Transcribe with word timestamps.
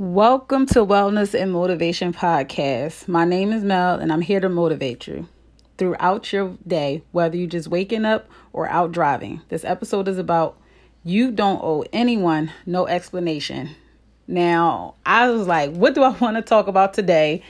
Welcome 0.00 0.64
to 0.68 0.78
Wellness 0.78 1.38
and 1.38 1.52
Motivation 1.52 2.14
Podcast. 2.14 3.06
My 3.06 3.26
name 3.26 3.52
is 3.52 3.62
Mel 3.62 3.96
and 3.96 4.10
I'm 4.10 4.22
here 4.22 4.40
to 4.40 4.48
motivate 4.48 5.06
you 5.06 5.28
throughout 5.76 6.32
your 6.32 6.56
day, 6.66 7.02
whether 7.12 7.36
you're 7.36 7.46
just 7.46 7.68
waking 7.68 8.06
up 8.06 8.26
or 8.54 8.66
out 8.70 8.92
driving. 8.92 9.42
This 9.50 9.62
episode 9.62 10.08
is 10.08 10.16
about 10.16 10.58
you 11.04 11.30
don't 11.30 11.60
owe 11.62 11.84
anyone 11.92 12.50
no 12.64 12.86
explanation. 12.86 13.76
Now, 14.26 14.94
I 15.04 15.28
was 15.28 15.46
like, 15.46 15.74
what 15.74 15.94
do 15.94 16.02
I 16.02 16.16
want 16.16 16.38
to 16.38 16.42
talk 16.42 16.66
about 16.66 16.94
today? 16.94 17.42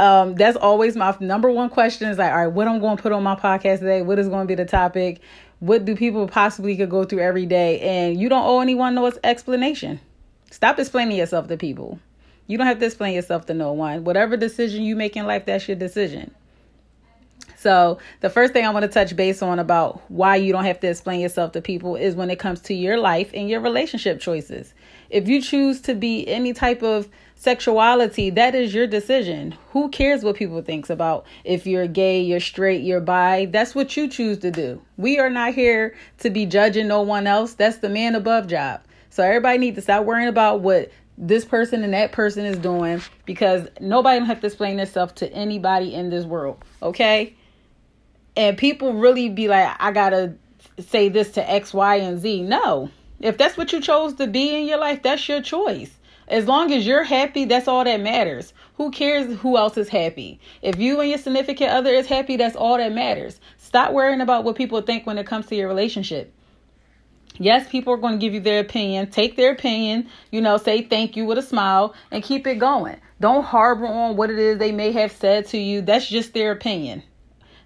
Um, 0.00 0.34
that's 0.34 0.56
always 0.56 0.96
my 0.96 1.16
number 1.20 1.48
one 1.48 1.70
question 1.70 2.08
is 2.08 2.18
like, 2.18 2.32
all 2.32 2.38
right, 2.38 2.52
what 2.52 2.66
I'm 2.66 2.80
going 2.80 2.96
to 2.96 3.02
put 3.04 3.12
on 3.12 3.22
my 3.22 3.36
podcast 3.36 3.78
today? 3.78 4.02
What 4.02 4.18
is 4.18 4.26
going 4.26 4.48
to 4.48 4.48
be 4.48 4.56
the 4.56 4.68
topic? 4.68 5.20
What 5.60 5.84
do 5.84 5.94
people 5.94 6.26
possibly 6.26 6.76
could 6.76 6.90
go 6.90 7.04
through 7.04 7.20
every 7.20 7.46
day? 7.46 7.78
And 7.78 8.20
you 8.20 8.28
don't 8.28 8.44
owe 8.44 8.58
anyone 8.58 8.96
no 8.96 9.12
explanation. 9.22 10.00
Stop 10.54 10.78
explaining 10.78 11.16
yourself 11.16 11.48
to 11.48 11.56
people. 11.56 11.98
You 12.46 12.56
don't 12.56 12.68
have 12.68 12.78
to 12.78 12.86
explain 12.86 13.12
yourself 13.12 13.44
to 13.46 13.54
no 13.54 13.72
one. 13.72 14.04
Whatever 14.04 14.36
decision 14.36 14.84
you 14.84 14.94
make 14.94 15.16
in 15.16 15.26
life, 15.26 15.46
that's 15.46 15.66
your 15.66 15.76
decision. 15.76 16.32
So, 17.56 17.98
the 18.20 18.30
first 18.30 18.52
thing 18.52 18.64
I 18.64 18.70
want 18.70 18.84
to 18.84 18.88
touch 18.88 19.16
base 19.16 19.42
on 19.42 19.58
about 19.58 20.08
why 20.08 20.36
you 20.36 20.52
don't 20.52 20.64
have 20.66 20.78
to 20.78 20.88
explain 20.88 21.18
yourself 21.18 21.50
to 21.52 21.60
people 21.60 21.96
is 21.96 22.14
when 22.14 22.30
it 22.30 22.38
comes 22.38 22.60
to 22.60 22.74
your 22.74 22.98
life 22.98 23.32
and 23.34 23.50
your 23.50 23.58
relationship 23.58 24.20
choices. 24.20 24.74
If 25.10 25.26
you 25.26 25.42
choose 25.42 25.80
to 25.80 25.94
be 25.96 26.24
any 26.28 26.52
type 26.52 26.84
of 26.84 27.08
sexuality, 27.34 28.30
that 28.30 28.54
is 28.54 28.72
your 28.72 28.86
decision. 28.86 29.58
Who 29.72 29.88
cares 29.88 30.22
what 30.22 30.36
people 30.36 30.62
thinks 30.62 30.88
about 30.88 31.26
if 31.42 31.66
you're 31.66 31.88
gay, 31.88 32.20
you're 32.20 32.38
straight, 32.38 32.84
you're 32.84 33.00
bi? 33.00 33.46
That's 33.46 33.74
what 33.74 33.96
you 33.96 34.06
choose 34.06 34.38
to 34.38 34.52
do. 34.52 34.80
We 34.98 35.18
are 35.18 35.30
not 35.30 35.54
here 35.54 35.96
to 36.18 36.30
be 36.30 36.46
judging 36.46 36.86
no 36.86 37.02
one 37.02 37.26
else. 37.26 37.54
That's 37.54 37.78
the 37.78 37.88
man 37.88 38.14
above 38.14 38.46
job. 38.46 38.82
So 39.14 39.22
everybody 39.22 39.58
needs 39.58 39.76
to 39.76 39.80
stop 39.80 40.04
worrying 40.06 40.26
about 40.26 40.62
what 40.62 40.90
this 41.16 41.44
person 41.44 41.84
and 41.84 41.94
that 41.94 42.10
person 42.10 42.44
is 42.44 42.58
doing 42.58 43.00
because 43.24 43.68
nobody 43.80 44.24
have 44.24 44.40
to 44.40 44.48
explain 44.48 44.76
themselves 44.76 45.12
to 45.12 45.32
anybody 45.32 45.94
in 45.94 46.10
this 46.10 46.24
world. 46.24 46.64
Okay? 46.82 47.36
And 48.36 48.58
people 48.58 48.94
really 48.94 49.28
be 49.28 49.46
like, 49.46 49.76
I 49.78 49.92
gotta 49.92 50.34
say 50.88 51.10
this 51.10 51.30
to 51.34 51.48
X, 51.48 51.72
Y, 51.72 51.94
and 51.94 52.18
Z. 52.18 52.42
No. 52.42 52.90
If 53.20 53.38
that's 53.38 53.56
what 53.56 53.72
you 53.72 53.80
chose 53.80 54.14
to 54.14 54.26
be 54.26 54.52
in 54.52 54.66
your 54.66 54.78
life, 54.78 55.04
that's 55.04 55.28
your 55.28 55.40
choice. 55.40 55.92
As 56.26 56.48
long 56.48 56.72
as 56.72 56.84
you're 56.84 57.04
happy, 57.04 57.44
that's 57.44 57.68
all 57.68 57.84
that 57.84 58.00
matters. 58.00 58.52
Who 58.78 58.90
cares 58.90 59.38
who 59.38 59.56
else 59.56 59.76
is 59.76 59.88
happy? 59.88 60.40
If 60.60 60.80
you 60.80 60.98
and 60.98 61.08
your 61.08 61.18
significant 61.18 61.70
other 61.70 61.90
is 61.90 62.08
happy, 62.08 62.36
that's 62.36 62.56
all 62.56 62.78
that 62.78 62.92
matters. 62.92 63.38
Stop 63.58 63.92
worrying 63.92 64.22
about 64.22 64.42
what 64.42 64.56
people 64.56 64.80
think 64.80 65.06
when 65.06 65.18
it 65.18 65.26
comes 65.28 65.46
to 65.46 65.54
your 65.54 65.68
relationship. 65.68 66.33
Yes, 67.38 67.68
people 67.68 67.92
are 67.92 67.98
going 67.98 68.14
to 68.14 68.18
give 68.18 68.32
you 68.32 68.40
their 68.40 68.60
opinion. 68.60 69.10
Take 69.10 69.36
their 69.36 69.52
opinion, 69.52 70.08
you 70.30 70.40
know, 70.40 70.56
say 70.56 70.82
thank 70.82 71.16
you 71.16 71.24
with 71.24 71.38
a 71.38 71.42
smile 71.42 71.94
and 72.12 72.22
keep 72.22 72.46
it 72.46 72.60
going. 72.60 72.96
Don't 73.20 73.44
harbor 73.44 73.86
on 73.86 74.16
what 74.16 74.30
it 74.30 74.38
is 74.38 74.58
they 74.58 74.70
may 74.70 74.92
have 74.92 75.10
said 75.10 75.46
to 75.46 75.58
you. 75.58 75.80
That's 75.80 76.06
just 76.06 76.32
their 76.32 76.52
opinion. 76.52 77.02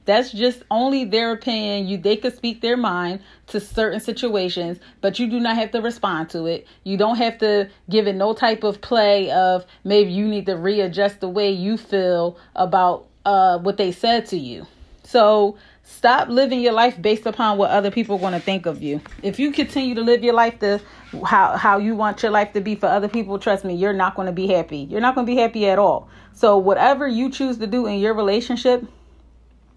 That's 0.06 0.32
just 0.32 0.62
only 0.70 1.04
their 1.04 1.32
opinion. 1.32 1.86
You 1.86 1.98
they 1.98 2.16
could 2.16 2.34
speak 2.34 2.62
their 2.62 2.78
mind 2.78 3.20
to 3.48 3.60
certain 3.60 4.00
situations, 4.00 4.78
but 5.02 5.18
you 5.18 5.28
do 5.28 5.38
not 5.38 5.56
have 5.56 5.70
to 5.72 5.82
respond 5.82 6.30
to 6.30 6.46
it. 6.46 6.66
You 6.84 6.96
don't 6.96 7.16
have 7.16 7.36
to 7.40 7.68
give 7.90 8.06
it 8.06 8.14
no 8.14 8.32
type 8.32 8.64
of 8.64 8.80
play 8.80 9.30
of 9.30 9.66
maybe 9.84 10.10
you 10.10 10.26
need 10.26 10.46
to 10.46 10.56
readjust 10.56 11.20
the 11.20 11.28
way 11.28 11.50
you 11.50 11.76
feel 11.76 12.38
about 12.56 13.06
uh, 13.26 13.58
what 13.58 13.76
they 13.76 13.92
said 13.92 14.24
to 14.26 14.38
you. 14.38 14.66
So 15.02 15.58
Stop 15.90 16.28
living 16.28 16.60
your 16.60 16.74
life 16.74 17.00
based 17.00 17.24
upon 17.24 17.56
what 17.56 17.70
other 17.70 17.90
people 17.90 18.16
are 18.16 18.18
going 18.20 18.34
to 18.34 18.40
think 18.40 18.66
of 18.66 18.82
you. 18.82 19.00
If 19.22 19.40
you 19.40 19.50
continue 19.50 19.94
to 19.94 20.02
live 20.02 20.22
your 20.22 20.34
life 20.34 20.60
the 20.60 20.82
how 21.24 21.56
how 21.56 21.78
you 21.78 21.96
want 21.96 22.22
your 22.22 22.30
life 22.30 22.52
to 22.52 22.60
be 22.60 22.74
for 22.74 22.86
other 22.86 23.08
people, 23.08 23.38
trust 23.38 23.64
me, 23.64 23.74
you're 23.74 23.94
not 23.94 24.14
going 24.14 24.26
to 24.26 24.32
be 24.32 24.46
happy. 24.46 24.80
You're 24.90 25.00
not 25.00 25.14
going 25.14 25.26
to 25.26 25.32
be 25.32 25.40
happy 25.40 25.66
at 25.66 25.78
all. 25.78 26.08
So 26.34 26.58
whatever 26.58 27.08
you 27.08 27.30
choose 27.30 27.56
to 27.58 27.66
do 27.66 27.86
in 27.86 27.98
your 27.98 28.12
relationship 28.12 28.86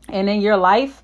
and 0.09 0.29
in 0.29 0.41
your 0.41 0.57
life, 0.57 1.01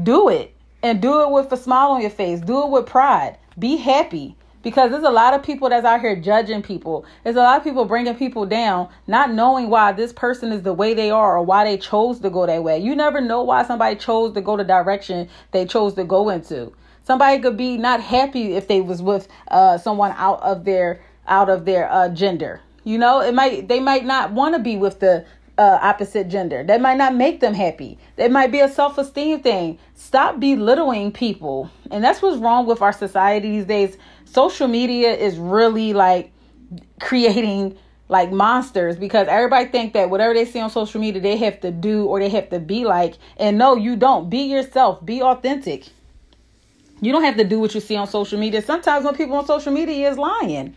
do 0.00 0.28
it 0.28 0.54
and 0.82 1.00
do 1.00 1.22
it 1.22 1.30
with 1.30 1.50
a 1.50 1.56
smile 1.56 1.92
on 1.92 2.02
your 2.02 2.10
face. 2.10 2.40
Do 2.40 2.64
it 2.64 2.70
with 2.70 2.86
pride. 2.86 3.38
Be 3.58 3.76
happy 3.76 4.36
because 4.64 4.90
there's 4.90 5.04
a 5.04 5.10
lot 5.10 5.34
of 5.34 5.42
people 5.42 5.68
that's 5.68 5.84
out 5.84 6.00
here 6.00 6.16
judging 6.16 6.62
people. 6.62 7.04
There's 7.22 7.36
a 7.36 7.40
lot 7.40 7.58
of 7.58 7.62
people 7.62 7.84
bringing 7.84 8.16
people 8.16 8.46
down, 8.46 8.88
not 9.06 9.32
knowing 9.32 9.70
why 9.70 9.92
this 9.92 10.12
person 10.12 10.50
is 10.50 10.62
the 10.62 10.72
way 10.72 10.94
they 10.94 11.10
are 11.10 11.36
or 11.36 11.42
why 11.42 11.64
they 11.64 11.76
chose 11.76 12.18
to 12.20 12.30
go 12.30 12.46
that 12.46 12.64
way. 12.64 12.78
You 12.78 12.96
never 12.96 13.20
know 13.20 13.42
why 13.42 13.64
somebody 13.64 13.94
chose 13.94 14.32
to 14.32 14.40
go 14.40 14.56
the 14.56 14.64
direction 14.64 15.28
they 15.52 15.66
chose 15.66 15.94
to 15.94 16.04
go 16.04 16.30
into. 16.30 16.72
Somebody 17.04 17.40
could 17.40 17.58
be 17.58 17.76
not 17.76 18.00
happy 18.00 18.54
if 18.54 18.66
they 18.66 18.80
was 18.80 19.02
with 19.02 19.28
uh, 19.48 19.76
someone 19.76 20.12
out 20.16 20.42
of 20.42 20.64
their 20.64 21.02
out 21.28 21.50
of 21.50 21.66
their 21.66 21.90
uh, 21.92 22.08
gender. 22.08 22.60
You 22.82 22.98
know, 22.98 23.20
it 23.20 23.34
might 23.34 23.68
they 23.68 23.80
might 23.80 24.06
not 24.06 24.32
want 24.32 24.54
to 24.54 24.58
be 24.58 24.76
with 24.76 25.00
the 25.00 25.26
uh, 25.56 25.78
opposite 25.80 26.28
gender. 26.28 26.64
That 26.64 26.80
might 26.80 26.96
not 26.96 27.14
make 27.14 27.40
them 27.40 27.54
happy. 27.54 27.98
That 28.16 28.30
might 28.30 28.50
be 28.50 28.60
a 28.60 28.68
self 28.68 28.98
esteem 28.98 29.40
thing. 29.40 29.78
Stop 29.94 30.40
belittling 30.40 31.12
people. 31.12 31.70
And 31.90 32.02
that's 32.02 32.20
what's 32.20 32.38
wrong 32.38 32.66
with 32.66 32.82
our 32.82 32.92
society 32.92 33.50
these 33.50 33.64
days 33.66 33.96
social 34.34 34.66
media 34.66 35.14
is 35.14 35.38
really 35.38 35.92
like 35.92 36.32
creating 37.00 37.78
like 38.08 38.32
monsters 38.32 38.96
because 38.96 39.28
everybody 39.28 39.66
think 39.66 39.92
that 39.94 40.10
whatever 40.10 40.34
they 40.34 40.44
see 40.44 40.60
on 40.60 40.68
social 40.68 41.00
media 41.00 41.22
they 41.22 41.36
have 41.36 41.60
to 41.60 41.70
do 41.70 42.04
or 42.06 42.18
they 42.18 42.28
have 42.28 42.50
to 42.50 42.58
be 42.58 42.84
like 42.84 43.14
and 43.38 43.56
no 43.56 43.76
you 43.76 43.96
don't 43.96 44.28
be 44.28 44.42
yourself 44.42 45.04
be 45.06 45.22
authentic 45.22 45.86
you 47.00 47.12
don't 47.12 47.22
have 47.22 47.36
to 47.36 47.44
do 47.44 47.60
what 47.60 47.74
you 47.74 47.80
see 47.80 47.96
on 47.96 48.06
social 48.06 48.38
media 48.38 48.60
sometimes 48.60 49.04
when 49.04 49.14
people 49.14 49.36
on 49.36 49.46
social 49.46 49.72
media 49.72 50.10
is 50.10 50.18
lying 50.18 50.74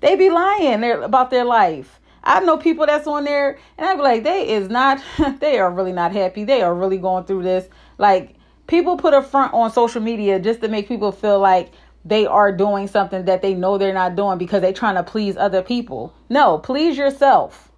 they 0.00 0.14
be 0.14 0.30
lying 0.30 0.84
about 0.84 1.30
their 1.30 1.44
life 1.44 1.97
i 2.28 2.40
know 2.40 2.56
people 2.56 2.86
that's 2.86 3.06
on 3.06 3.24
there 3.24 3.58
and 3.76 3.88
I'd 3.88 3.96
be 3.96 4.02
like 4.02 4.22
they 4.22 4.48
is 4.50 4.68
not 4.68 5.02
they 5.40 5.58
are 5.58 5.70
really 5.70 5.92
not 5.92 6.12
happy 6.12 6.44
they 6.44 6.62
are 6.62 6.74
really 6.74 6.98
going 6.98 7.24
through 7.24 7.42
this 7.42 7.68
like 7.98 8.34
people 8.68 8.96
put 8.96 9.14
a 9.14 9.22
front 9.22 9.52
on 9.54 9.72
social 9.72 10.00
media 10.00 10.38
just 10.38 10.60
to 10.60 10.68
make 10.68 10.86
people 10.86 11.10
feel 11.10 11.40
like 11.40 11.72
they 12.04 12.26
are 12.26 12.52
doing 12.52 12.86
something 12.88 13.24
that 13.26 13.42
they 13.42 13.54
know 13.54 13.76
they're 13.76 13.92
not 13.92 14.16
doing 14.16 14.38
because 14.38 14.62
they're 14.62 14.72
trying 14.72 14.94
to 14.94 15.02
please 15.02 15.36
other 15.36 15.62
people. 15.62 16.14
No, 16.28 16.58
please 16.58 16.96
yourself. 16.96 17.70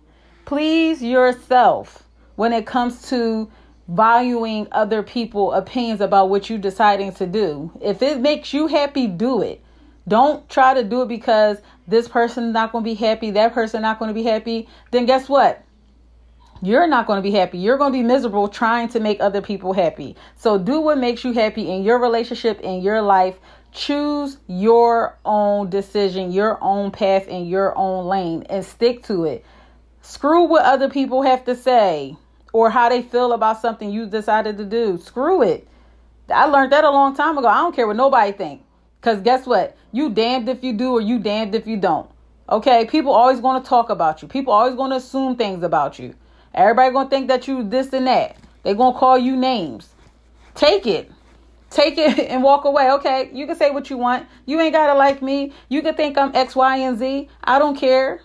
Please 0.44 1.02
yourself 1.02 2.04
when 2.36 2.52
it 2.52 2.66
comes 2.66 3.08
to 3.08 3.50
valuing 3.88 4.68
other 4.70 5.02
people 5.02 5.52
opinions 5.52 6.00
about 6.00 6.28
what 6.28 6.48
you're 6.48 6.58
deciding 6.58 7.12
to 7.14 7.26
do. 7.26 7.72
If 7.80 8.02
it 8.02 8.20
makes 8.20 8.52
you 8.52 8.66
happy, 8.68 9.06
do 9.06 9.42
it. 9.42 9.64
Don't 10.10 10.48
try 10.48 10.74
to 10.74 10.82
do 10.82 11.02
it 11.02 11.08
because 11.08 11.58
this 11.86 12.08
person's 12.08 12.52
not 12.52 12.72
going 12.72 12.82
to 12.82 12.90
be 12.90 12.94
happy, 12.94 13.30
that 13.30 13.54
person 13.54 13.80
not 13.80 14.00
going 14.00 14.08
to 14.08 14.14
be 14.14 14.24
happy. 14.24 14.68
Then 14.90 15.06
guess 15.06 15.28
what? 15.28 15.64
You're 16.60 16.88
not 16.88 17.06
going 17.06 17.18
to 17.18 17.22
be 17.22 17.30
happy. 17.30 17.58
You're 17.58 17.78
going 17.78 17.92
to 17.92 17.98
be 17.98 18.02
miserable 18.02 18.48
trying 18.48 18.88
to 18.88 18.98
make 18.98 19.20
other 19.20 19.40
people 19.40 19.72
happy. 19.72 20.16
So 20.34 20.58
do 20.58 20.80
what 20.80 20.98
makes 20.98 21.22
you 21.22 21.32
happy 21.32 21.70
in 21.70 21.84
your 21.84 22.00
relationship, 22.00 22.60
in 22.60 22.82
your 22.82 23.00
life. 23.00 23.38
Choose 23.70 24.38
your 24.48 25.16
own 25.24 25.70
decision, 25.70 26.32
your 26.32 26.58
own 26.60 26.90
path, 26.90 27.28
in 27.28 27.46
your 27.46 27.72
own 27.78 28.06
lane 28.06 28.44
and 28.50 28.64
stick 28.64 29.04
to 29.04 29.26
it. 29.26 29.44
Screw 30.02 30.42
what 30.42 30.64
other 30.64 30.90
people 30.90 31.22
have 31.22 31.44
to 31.44 31.54
say 31.54 32.16
or 32.52 32.68
how 32.68 32.88
they 32.88 33.02
feel 33.02 33.32
about 33.32 33.62
something 33.62 33.92
you 33.92 34.06
decided 34.06 34.58
to 34.58 34.64
do. 34.64 34.98
Screw 34.98 35.40
it. 35.42 35.68
I 36.28 36.46
learned 36.46 36.72
that 36.72 36.82
a 36.82 36.90
long 36.90 37.14
time 37.14 37.38
ago. 37.38 37.46
I 37.46 37.58
don't 37.58 37.76
care 37.76 37.86
what 37.86 37.94
nobody 37.94 38.32
think. 38.32 38.62
Cause 39.00 39.20
guess 39.22 39.46
what? 39.46 39.76
You 39.92 40.10
damned 40.10 40.48
if 40.48 40.62
you 40.62 40.72
do 40.72 40.92
or 40.92 41.00
you 41.00 41.18
damned 41.18 41.54
if 41.54 41.66
you 41.66 41.76
don't. 41.76 42.10
Okay? 42.48 42.86
People 42.86 43.12
always 43.12 43.40
going 43.40 43.62
to 43.62 43.68
talk 43.68 43.90
about 43.90 44.22
you. 44.22 44.28
People 44.28 44.52
always 44.52 44.74
going 44.74 44.90
to 44.90 44.96
assume 44.96 45.36
things 45.36 45.62
about 45.62 45.98
you. 45.98 46.14
Everybody 46.54 46.92
going 46.92 47.06
to 47.06 47.10
think 47.10 47.28
that 47.28 47.48
you 47.48 47.68
this 47.68 47.92
and 47.92 48.06
that. 48.06 48.36
They 48.62 48.74
going 48.74 48.92
to 48.92 48.98
call 48.98 49.18
you 49.18 49.36
names. 49.36 49.88
Take 50.54 50.86
it. 50.86 51.10
Take 51.70 51.98
it 51.98 52.18
and 52.30 52.42
walk 52.42 52.64
away. 52.64 52.90
Okay, 52.92 53.30
you 53.32 53.46
can 53.46 53.56
say 53.56 53.70
what 53.70 53.88
you 53.88 53.96
want. 53.96 54.26
You 54.44 54.60
ain't 54.60 54.72
gotta 54.72 54.98
like 54.98 55.22
me. 55.22 55.52
You 55.68 55.82
can 55.82 55.94
think 55.94 56.18
I'm 56.18 56.34
X, 56.34 56.54
Y, 56.54 56.76
and 56.78 56.98
Z. 56.98 57.28
I 57.44 57.58
don't 57.58 57.76
care. 57.76 58.22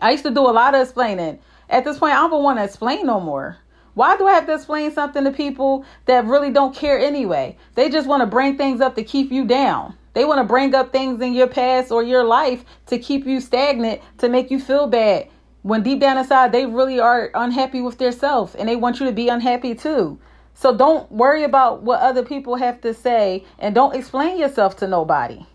I 0.00 0.10
used 0.10 0.24
to 0.24 0.30
do 0.30 0.40
a 0.40 0.50
lot 0.50 0.74
of 0.74 0.82
explaining. 0.82 1.38
At 1.68 1.84
this 1.84 1.98
point, 1.98 2.14
I 2.14 2.28
don't 2.28 2.42
want 2.42 2.58
to 2.58 2.64
explain 2.64 3.06
no 3.06 3.20
more. 3.20 3.58
Why 3.96 4.18
do 4.18 4.26
I 4.26 4.34
have 4.34 4.44
to 4.48 4.54
explain 4.54 4.92
something 4.92 5.24
to 5.24 5.30
people 5.30 5.86
that 6.04 6.26
really 6.26 6.50
don't 6.50 6.76
care 6.76 6.98
anyway? 6.98 7.56
They 7.76 7.88
just 7.88 8.06
want 8.06 8.20
to 8.20 8.26
bring 8.26 8.58
things 8.58 8.82
up 8.82 8.94
to 8.96 9.02
keep 9.02 9.32
you 9.32 9.46
down. 9.46 9.96
They 10.12 10.26
want 10.26 10.38
to 10.38 10.44
bring 10.44 10.74
up 10.74 10.92
things 10.92 11.22
in 11.22 11.32
your 11.32 11.46
past 11.46 11.90
or 11.90 12.02
your 12.02 12.22
life 12.22 12.62
to 12.88 12.98
keep 12.98 13.24
you 13.24 13.40
stagnant, 13.40 14.02
to 14.18 14.28
make 14.28 14.50
you 14.50 14.60
feel 14.60 14.86
bad. 14.86 15.28
When 15.62 15.82
deep 15.82 16.00
down 16.00 16.18
inside, 16.18 16.52
they 16.52 16.66
really 16.66 17.00
are 17.00 17.30
unhappy 17.34 17.80
with 17.80 17.96
themselves 17.96 18.54
and 18.54 18.68
they 18.68 18.76
want 18.76 19.00
you 19.00 19.06
to 19.06 19.12
be 19.12 19.30
unhappy 19.30 19.74
too. 19.74 20.18
So 20.52 20.76
don't 20.76 21.10
worry 21.10 21.44
about 21.44 21.80
what 21.80 22.00
other 22.00 22.22
people 22.22 22.56
have 22.56 22.82
to 22.82 22.92
say 22.92 23.46
and 23.58 23.74
don't 23.74 23.96
explain 23.96 24.38
yourself 24.38 24.76
to 24.76 24.86
nobody. 24.86 25.46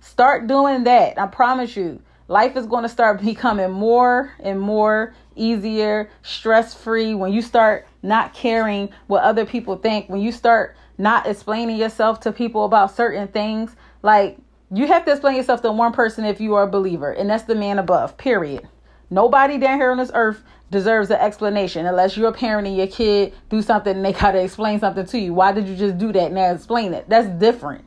Start 0.00 0.48
doing 0.48 0.82
that. 0.82 1.16
I 1.16 1.28
promise 1.28 1.76
you, 1.76 2.02
life 2.28 2.56
is 2.56 2.66
going 2.66 2.82
to 2.82 2.88
start 2.88 3.20
becoming 3.22 3.70
more 3.70 4.32
and 4.40 4.60
more 4.60 5.14
easier, 5.36 6.10
stress 6.22 6.74
free 6.74 7.14
when 7.14 7.32
you 7.32 7.42
start 7.42 7.86
not 8.02 8.34
caring 8.34 8.90
what 9.06 9.22
other 9.22 9.44
people 9.44 9.76
think, 9.76 10.08
when 10.08 10.20
you 10.20 10.32
start 10.32 10.76
not 10.96 11.26
explaining 11.26 11.76
yourself 11.76 12.20
to 12.20 12.32
people 12.32 12.64
about 12.64 12.94
certain 12.94 13.28
things. 13.28 13.74
Like, 14.02 14.38
You 14.72 14.86
have 14.88 15.04
to 15.04 15.12
explain 15.12 15.36
yourself 15.36 15.62
to 15.62 15.70
one 15.70 15.92
person 15.92 16.24
if 16.24 16.40
you 16.40 16.54
are 16.54 16.64
a 16.64 16.70
believer, 16.70 17.12
and 17.12 17.30
that's 17.30 17.44
the 17.44 17.54
man 17.54 17.78
above, 17.78 18.16
period. 18.16 18.68
Nobody 19.10 19.58
down 19.58 19.78
here 19.78 19.92
on 19.92 19.98
this 19.98 20.10
earth 20.14 20.42
deserves 20.70 21.10
an 21.10 21.20
explanation 21.20 21.86
unless 21.86 22.16
you're 22.16 22.30
a 22.30 22.32
parent 22.32 22.66
and 22.66 22.76
your 22.76 22.88
kid 22.88 23.34
do 23.50 23.62
something 23.62 23.94
and 23.94 24.04
they 24.04 24.12
gotta 24.12 24.42
explain 24.42 24.80
something 24.80 25.06
to 25.06 25.18
you. 25.18 25.32
Why 25.32 25.52
did 25.52 25.68
you 25.68 25.76
just 25.76 25.98
do 25.98 26.12
that? 26.12 26.32
Now 26.32 26.52
explain 26.52 26.94
it. 26.94 27.08
That's 27.08 27.28
different. 27.28 27.84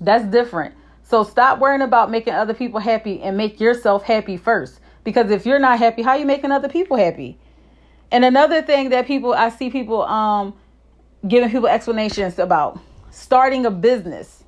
That's 0.00 0.24
different. 0.24 0.74
So 1.10 1.24
stop 1.24 1.58
worrying 1.58 1.82
about 1.82 2.08
making 2.08 2.34
other 2.34 2.54
people 2.54 2.78
happy 2.78 3.20
and 3.20 3.36
make 3.36 3.58
yourself 3.58 4.04
happy 4.04 4.36
first. 4.36 4.78
Because 5.02 5.32
if 5.32 5.44
you're 5.44 5.58
not 5.58 5.80
happy, 5.80 6.02
how 6.02 6.12
are 6.12 6.18
you 6.18 6.24
making 6.24 6.52
other 6.52 6.68
people 6.68 6.96
happy? 6.96 7.36
And 8.12 8.24
another 8.24 8.62
thing 8.62 8.90
that 8.90 9.08
people 9.08 9.34
I 9.34 9.48
see 9.48 9.70
people 9.70 10.04
um 10.04 10.54
giving 11.26 11.50
people 11.50 11.66
explanations 11.66 12.38
about 12.38 12.78
starting 13.10 13.66
a 13.66 13.72
business. 13.72 14.44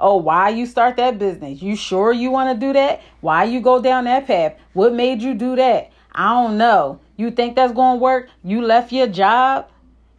Oh, 0.00 0.16
why 0.16 0.48
you 0.48 0.66
start 0.66 0.96
that 0.96 1.16
business? 1.16 1.62
You 1.62 1.76
sure 1.76 2.12
you 2.12 2.32
want 2.32 2.58
to 2.58 2.66
do 2.66 2.72
that? 2.72 3.00
Why 3.20 3.44
you 3.44 3.60
go 3.60 3.80
down 3.80 4.02
that 4.06 4.26
path? 4.26 4.56
What 4.72 4.94
made 4.94 5.22
you 5.22 5.34
do 5.34 5.54
that? 5.54 5.92
I 6.10 6.42
don't 6.42 6.58
know. 6.58 6.98
You 7.16 7.30
think 7.30 7.54
that's 7.54 7.72
going 7.72 7.98
to 7.98 8.02
work? 8.02 8.30
You 8.42 8.62
left 8.62 8.90
your 8.90 9.06
job? 9.06 9.70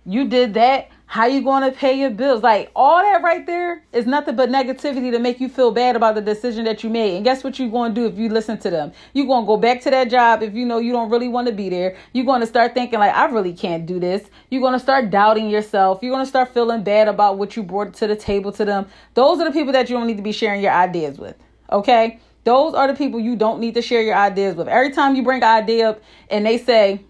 You 0.05 0.25
did 0.25 0.53
that? 0.53 0.89
How 1.11 1.25
you 1.25 1.41
going 1.41 1.63
to 1.63 1.75
pay 1.75 1.99
your 1.99 2.11
bills? 2.11 2.43
Like 2.43 2.71
all 2.75 3.01
that 3.01 3.23
right 3.23 3.43
there 3.43 3.83
is 3.91 4.05
nothing 4.05 4.35
but 4.35 4.51
negativity 4.51 5.11
to 5.11 5.17
make 5.17 5.39
you 5.39 5.49
feel 5.49 5.71
bad 5.71 5.95
about 5.95 6.13
the 6.13 6.21
decision 6.21 6.65
that 6.65 6.83
you 6.83 6.89
made. 6.91 7.15
And 7.15 7.25
guess 7.25 7.43
what 7.43 7.57
you're 7.57 7.71
going 7.71 7.95
to 7.95 8.01
do 8.01 8.05
if 8.05 8.15
you 8.15 8.29
listen 8.29 8.59
to 8.59 8.69
them? 8.69 8.91
You're 9.13 9.25
going 9.25 9.41
to 9.41 9.47
go 9.47 9.57
back 9.57 9.81
to 9.81 9.89
that 9.89 10.11
job 10.11 10.43
if 10.43 10.53
you 10.53 10.67
know 10.67 10.77
you 10.77 10.91
don't 10.91 11.09
really 11.09 11.27
want 11.27 11.47
to 11.47 11.53
be 11.53 11.67
there. 11.67 11.97
You're 12.13 12.25
going 12.27 12.41
to 12.41 12.45
start 12.45 12.75
thinking 12.75 12.99
like 12.99 13.15
I 13.15 13.25
really 13.25 13.53
can't 13.53 13.87
do 13.87 13.99
this. 13.99 14.29
You're 14.51 14.61
going 14.61 14.73
to 14.73 14.79
start 14.79 15.09
doubting 15.09 15.49
yourself. 15.49 15.97
You're 16.03 16.11
going 16.13 16.23
to 16.23 16.29
start 16.29 16.53
feeling 16.53 16.83
bad 16.83 17.07
about 17.07 17.39
what 17.39 17.55
you 17.55 17.63
brought 17.63 17.95
to 17.95 18.05
the 18.05 18.15
table 18.15 18.51
to 18.51 18.63
them. 18.63 18.85
Those 19.15 19.39
are 19.39 19.45
the 19.45 19.51
people 19.51 19.73
that 19.73 19.89
you 19.89 19.97
don't 19.97 20.05
need 20.05 20.17
to 20.17 20.23
be 20.23 20.31
sharing 20.31 20.61
your 20.61 20.73
ideas 20.73 21.17
with. 21.17 21.35
Okay? 21.71 22.19
Those 22.43 22.75
are 22.75 22.87
the 22.87 22.93
people 22.93 23.19
you 23.19 23.35
don't 23.35 23.59
need 23.59 23.73
to 23.73 23.81
share 23.81 24.03
your 24.03 24.15
ideas 24.15 24.55
with. 24.55 24.67
Every 24.67 24.91
time 24.91 25.15
you 25.15 25.23
bring 25.23 25.41
an 25.41 25.63
idea 25.63 25.89
up 25.89 26.03
and 26.29 26.45
they 26.45 26.59
say, 26.59 27.03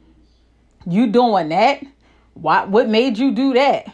You 0.88 1.08
doing 1.08 1.50
that? 1.50 1.84
What 2.42 2.70
what 2.70 2.88
made 2.88 3.18
you 3.18 3.32
do 3.32 3.54
that? 3.54 3.94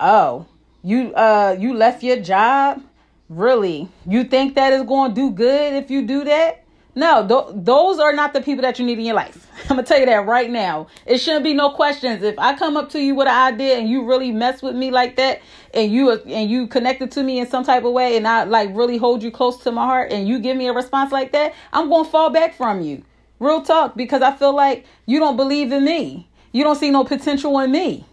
Oh, 0.00 0.46
you 0.82 1.14
uh 1.14 1.56
you 1.58 1.74
left 1.74 2.02
your 2.02 2.20
job? 2.20 2.82
Really? 3.28 3.88
You 4.06 4.24
think 4.24 4.56
that 4.56 4.72
is 4.72 4.82
going 4.82 5.10
to 5.10 5.14
do 5.14 5.30
good 5.30 5.74
if 5.74 5.90
you 5.90 6.06
do 6.06 6.24
that? 6.24 6.64
No, 6.96 7.26
th- 7.26 7.64
those 7.64 7.98
are 7.98 8.12
not 8.12 8.32
the 8.32 8.40
people 8.40 8.62
that 8.62 8.78
you 8.78 8.86
need 8.86 8.98
in 8.98 9.04
your 9.04 9.14
life. 9.14 9.48
I'm 9.62 9.76
gonna 9.76 9.84
tell 9.84 9.98
you 9.98 10.06
that 10.06 10.26
right 10.26 10.50
now. 10.50 10.88
It 11.06 11.18
shouldn't 11.18 11.44
be 11.44 11.54
no 11.54 11.70
questions. 11.70 12.22
If 12.22 12.38
I 12.38 12.56
come 12.56 12.76
up 12.76 12.90
to 12.90 13.00
you 13.00 13.14
with 13.14 13.26
an 13.28 13.54
idea 13.54 13.78
and 13.78 13.88
you 13.88 14.04
really 14.04 14.30
mess 14.30 14.62
with 14.62 14.76
me 14.76 14.90
like 14.90 15.16
that, 15.16 15.40
and 15.72 15.92
you 15.92 16.10
and 16.10 16.50
you 16.50 16.66
connected 16.66 17.10
to 17.12 17.22
me 17.22 17.38
in 17.40 17.48
some 17.48 17.64
type 17.64 17.84
of 17.84 17.92
way, 17.92 18.16
and 18.16 18.26
I 18.26 18.44
like 18.44 18.70
really 18.74 18.96
hold 18.96 19.22
you 19.22 19.30
close 19.30 19.58
to 19.64 19.72
my 19.72 19.84
heart, 19.84 20.12
and 20.12 20.28
you 20.28 20.38
give 20.38 20.56
me 20.56 20.68
a 20.68 20.72
response 20.72 21.12
like 21.12 21.32
that, 21.32 21.54
I'm 21.72 21.88
gonna 21.88 22.08
fall 22.08 22.30
back 22.30 22.54
from 22.54 22.82
you. 22.82 23.04
Real 23.40 23.62
talk, 23.62 23.96
because 23.96 24.22
I 24.22 24.32
feel 24.32 24.54
like 24.54 24.84
you 25.06 25.18
don't 25.18 25.36
believe 25.36 25.72
in 25.72 25.84
me. 25.84 26.28
You 26.54 26.62
don't 26.62 26.76
see 26.76 26.90
no 26.92 27.02
potential 27.02 27.58
in 27.58 27.72
me. 27.72 28.04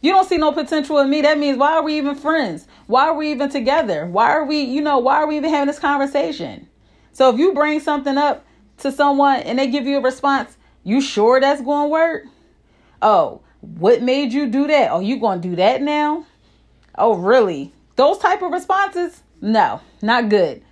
You 0.00 0.10
don't 0.10 0.26
see 0.26 0.38
no 0.38 0.50
potential 0.50 0.98
in 0.98 1.10
me. 1.10 1.20
That 1.20 1.38
means 1.38 1.58
why 1.58 1.72
are 1.72 1.82
we 1.82 1.98
even 1.98 2.14
friends? 2.14 2.66
Why 2.86 3.06
are 3.06 3.14
we 3.14 3.30
even 3.32 3.50
together? 3.50 4.06
Why 4.06 4.30
are 4.30 4.46
we, 4.46 4.62
you 4.62 4.80
know, 4.80 4.96
why 4.96 5.16
are 5.16 5.26
we 5.26 5.36
even 5.36 5.50
having 5.50 5.66
this 5.66 5.78
conversation? 5.78 6.70
So 7.12 7.28
if 7.28 7.38
you 7.38 7.52
bring 7.52 7.80
something 7.80 8.16
up 8.16 8.46
to 8.78 8.90
someone 8.90 9.40
and 9.40 9.58
they 9.58 9.66
give 9.66 9.84
you 9.84 9.98
a 9.98 10.00
response, 10.00 10.56
you 10.84 11.02
sure 11.02 11.38
that's 11.38 11.60
going 11.60 11.84
to 11.84 11.90
work? 11.90 12.24
Oh, 13.02 13.42
what 13.60 14.00
made 14.00 14.32
you 14.32 14.46
do 14.46 14.66
that? 14.68 14.90
Oh, 14.90 15.00
you 15.00 15.20
going 15.20 15.42
to 15.42 15.48
do 15.50 15.56
that 15.56 15.82
now? 15.82 16.24
Oh, 16.96 17.14
really? 17.14 17.74
Those 17.96 18.16
type 18.16 18.40
of 18.40 18.52
responses? 18.52 19.22
No, 19.42 19.82
not 20.00 20.30
good. 20.30 20.62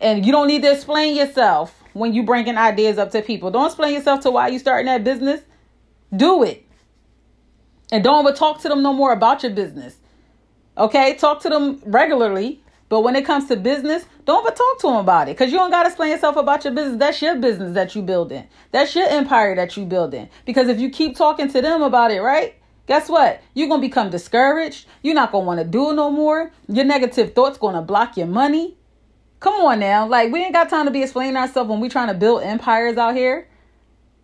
And 0.00 0.24
you 0.24 0.30
don't 0.30 0.46
need 0.46 0.62
to 0.62 0.70
explain 0.70 1.16
yourself 1.16 1.82
when 1.92 2.14
you 2.14 2.22
bringing 2.22 2.56
ideas 2.56 2.98
up 2.98 3.10
to 3.12 3.22
people. 3.22 3.50
Don't 3.50 3.66
explain 3.66 3.94
yourself 3.94 4.20
to 4.20 4.30
why 4.30 4.46
you 4.46 4.60
starting 4.60 4.86
that 4.86 5.02
business. 5.02 5.40
Do 6.14 6.42
it. 6.42 6.66
And 7.90 8.02
don't 8.02 8.26
ever 8.26 8.36
talk 8.36 8.60
to 8.62 8.68
them 8.68 8.82
no 8.82 8.92
more 8.92 9.12
about 9.12 9.42
your 9.42 9.52
business. 9.52 9.96
Okay? 10.76 11.14
Talk 11.16 11.42
to 11.42 11.48
them 11.48 11.80
regularly 11.84 12.62
but 12.92 13.00
when 13.00 13.16
it 13.16 13.24
comes 13.24 13.48
to 13.48 13.56
business, 13.56 14.04
don't 14.26 14.46
ever 14.46 14.54
talk 14.54 14.78
to 14.80 14.88
them 14.88 14.96
about 14.96 15.26
it 15.26 15.38
because 15.38 15.50
you 15.50 15.56
don't 15.56 15.70
got 15.70 15.84
to 15.84 15.88
explain 15.88 16.10
yourself 16.10 16.36
about 16.36 16.62
your 16.62 16.74
business. 16.74 16.98
That's 16.98 17.22
your 17.22 17.36
business 17.36 17.72
that 17.72 17.96
you 17.96 18.02
building. 18.02 18.46
That's 18.70 18.94
your 18.94 19.08
empire 19.08 19.56
that 19.56 19.78
you 19.78 19.86
building. 19.86 20.28
Because 20.44 20.68
if 20.68 20.78
you 20.78 20.90
keep 20.90 21.16
talking 21.16 21.50
to 21.52 21.62
them 21.62 21.80
about 21.80 22.10
it, 22.10 22.20
right? 22.20 22.54
Guess 22.86 23.08
what? 23.08 23.40
You're 23.54 23.68
going 23.68 23.80
to 23.80 23.88
become 23.88 24.10
discouraged. 24.10 24.84
You're 25.00 25.14
not 25.14 25.32
going 25.32 25.44
to 25.44 25.46
want 25.46 25.60
to 25.60 25.64
do 25.64 25.90
it 25.90 25.94
no 25.94 26.10
more. 26.10 26.52
Your 26.68 26.84
negative 26.84 27.32
thoughts 27.32 27.56
going 27.56 27.76
to 27.76 27.80
block 27.80 28.18
your 28.18 28.26
money. 28.26 28.76
Come 29.40 29.54
on 29.54 29.80
now. 29.80 30.06
Like, 30.06 30.30
we 30.30 30.44
ain't 30.44 30.52
got 30.52 30.68
time 30.68 30.84
to 30.84 30.90
be 30.90 31.02
explaining 31.02 31.38
ourselves 31.38 31.70
when 31.70 31.80
we 31.80 31.88
trying 31.88 32.08
to 32.08 32.14
build 32.14 32.42
empires 32.42 32.98
out 32.98 33.16
here. 33.16 33.48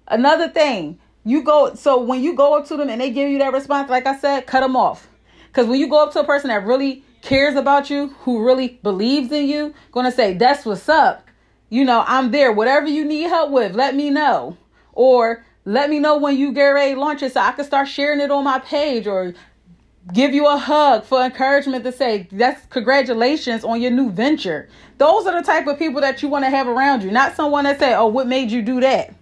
Another 0.07 0.47
thing, 0.47 0.99
you 1.29 1.43
go, 1.43 1.75
so 1.75 2.01
when 2.01 2.23
you 2.23 2.35
go 2.35 2.57
up 2.57 2.67
to 2.69 2.77
them 2.77 2.89
and 2.89 3.01
they 3.01 3.11
give 3.11 3.29
you 3.31 3.39
that 3.39 3.53
response, 3.53 3.91
like 3.91 4.07
I 4.07 4.19
said, 4.19 4.47
cut 4.47 4.61
them 4.61 4.77
off. 4.77 5.09
Because 5.49 5.67
when 5.67 5.79
you 5.79 5.89
go 5.89 6.03
up 6.03 6.13
to 6.13 6.21
a 6.21 6.25
person 6.25 6.49
that 6.49 6.65
really 6.65 7.05
cares 7.21 7.55
about 7.55 7.91
you, 7.91 8.09
who 8.21 8.45
really 8.45 8.79
believes 8.83 9.31
in 9.31 9.49
you, 9.49 9.75
gonna 9.93 10.13
say, 10.13 10.35
That's 10.35 10.65
what's 10.65 10.89
up. 10.89 11.27
You 11.69 11.85
know, 11.85 12.03
I'm 12.07 12.31
there. 12.31 12.51
Whatever 12.53 12.87
you 12.87 13.05
need 13.05 13.25
help 13.25 13.51
with, 13.51 13.75
let 13.75 13.95
me 13.95 14.09
know. 14.09 14.57
Or 14.93 15.45
let 15.67 15.91
me 15.91 15.99
know 15.99 16.17
when 16.17 16.39
you 16.39 16.53
get 16.53 16.69
ready 16.69 16.95
to 16.95 17.01
launch 17.01 17.23
it 17.23 17.35
so 17.35 17.41
I 17.41 17.53
can 17.53 17.65
start 17.67 17.89
sharing 17.89 18.21
it 18.21 18.31
on 18.31 18.45
my 18.45 18.59
page 18.61 19.07
or 19.07 19.35
give 20.15 20.33
you 20.33 20.47
a 20.47 20.57
hug 20.57 21.05
for 21.05 21.23
encouragement 21.23 21.85
to 21.85 21.93
say 21.93 22.27
that's 22.33 22.65
congratulations 22.67 23.65
on 23.65 23.83
your 23.83 23.91
new 23.91 24.11
venture. 24.11 24.71
Those 24.97 25.27
are 25.27 25.39
the 25.39 25.47
type 25.47 25.67
of 25.67 25.79
people 25.79 26.01
that 26.01 26.23
you 26.23 26.29
want 26.29 26.47
to 26.47 26.51
have 26.51 26.67
around 26.67 27.03
you, 27.03 27.11
not 27.11 27.37
someone 27.37 27.65
that 27.65 27.79
say, 27.79 27.95
"Oh, 27.95 28.07
what 28.07 28.27
made 28.27 28.51
you 28.51 28.63
do 28.63 28.81
that?" 28.81 29.13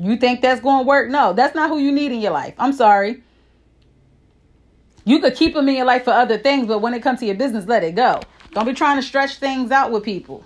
You 0.00 0.16
think 0.16 0.40
that's 0.40 0.62
going 0.62 0.84
to 0.84 0.88
work? 0.88 1.10
No, 1.10 1.34
that's 1.34 1.54
not 1.54 1.68
who 1.68 1.78
you 1.78 1.92
need 1.92 2.10
in 2.10 2.22
your 2.22 2.32
life. 2.32 2.54
I'm 2.58 2.72
sorry. 2.72 3.22
You 5.04 5.20
could 5.20 5.34
keep 5.34 5.52
them 5.52 5.68
in 5.68 5.76
your 5.76 5.84
life 5.84 6.04
for 6.04 6.10
other 6.10 6.38
things, 6.38 6.66
but 6.66 6.78
when 6.78 6.94
it 6.94 7.02
comes 7.02 7.20
to 7.20 7.26
your 7.26 7.34
business, 7.34 7.66
let 7.66 7.84
it 7.84 7.94
go. 7.94 8.22
Don't 8.52 8.64
be 8.64 8.72
trying 8.72 8.96
to 8.96 9.02
stretch 9.02 9.36
things 9.36 9.70
out 9.70 9.92
with 9.92 10.02
people. 10.02 10.42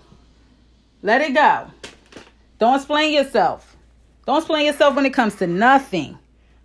Let 1.03 1.21
it 1.21 1.35
go. 1.35 1.71
Don't 2.59 2.75
explain 2.75 3.13
yourself. 3.13 3.77
Don't 4.27 4.39
explain 4.39 4.67
yourself 4.67 4.97
when 4.97 5.07
it 5.07 5.15
comes 5.15 5.37
to 5.37 5.47
nothing 5.47 6.19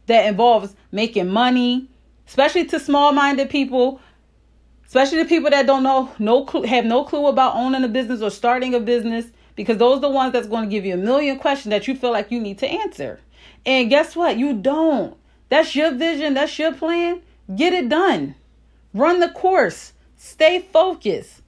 that 0.07 0.25
involves 0.25 0.75
making 0.91 1.29
money, 1.29 1.87
especially 2.27 2.65
to 2.65 2.79
small-minded 2.79 3.51
people, 3.51 4.01
especially 4.87 5.21
the 5.21 5.29
people 5.29 5.51
that 5.51 5.67
don't 5.67 5.83
know 5.83 6.11
no 6.17 6.43
clue, 6.43 6.63
have 6.63 6.85
no 6.85 7.03
clue 7.03 7.27
about 7.27 7.55
owning 7.55 7.83
a 7.83 7.87
business 7.87 8.21
or 8.21 8.31
starting 8.31 8.73
a 8.73 8.79
business 8.79 9.27
because 9.59 9.77
those 9.77 9.97
are 9.97 9.99
the 9.99 10.09
ones 10.09 10.31
that's 10.31 10.47
going 10.47 10.63
to 10.63 10.73
give 10.73 10.85
you 10.85 10.93
a 10.93 10.97
million 10.97 11.37
questions 11.37 11.71
that 11.71 11.85
you 11.85 11.93
feel 11.93 12.11
like 12.11 12.31
you 12.31 12.39
need 12.39 12.57
to 12.59 12.65
answer. 12.65 13.19
And 13.65 13.89
guess 13.89 14.15
what? 14.15 14.37
You 14.37 14.53
don't. 14.53 15.17
That's 15.49 15.75
your 15.75 15.91
vision, 15.91 16.35
that's 16.35 16.57
your 16.57 16.73
plan. 16.73 17.21
Get 17.53 17.73
it 17.73 17.89
done. 17.89 18.35
Run 18.93 19.19
the 19.19 19.27
course. 19.27 19.91
Stay 20.15 20.59
focused. 20.59 21.41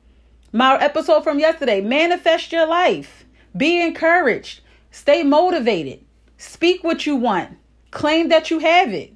My 0.51 0.77
episode 0.77 1.23
from 1.23 1.39
yesterday 1.39 1.79
manifest 1.79 2.51
your 2.51 2.67
life. 2.67 3.23
Be 3.55 3.81
encouraged. 3.81 4.59
Stay 4.91 5.23
motivated. 5.23 6.03
Speak 6.35 6.83
what 6.83 7.05
you 7.05 7.15
want. 7.15 7.57
Claim 7.91 8.27
that 8.27 8.51
you 8.51 8.59
have 8.59 8.91
it. 8.91 9.13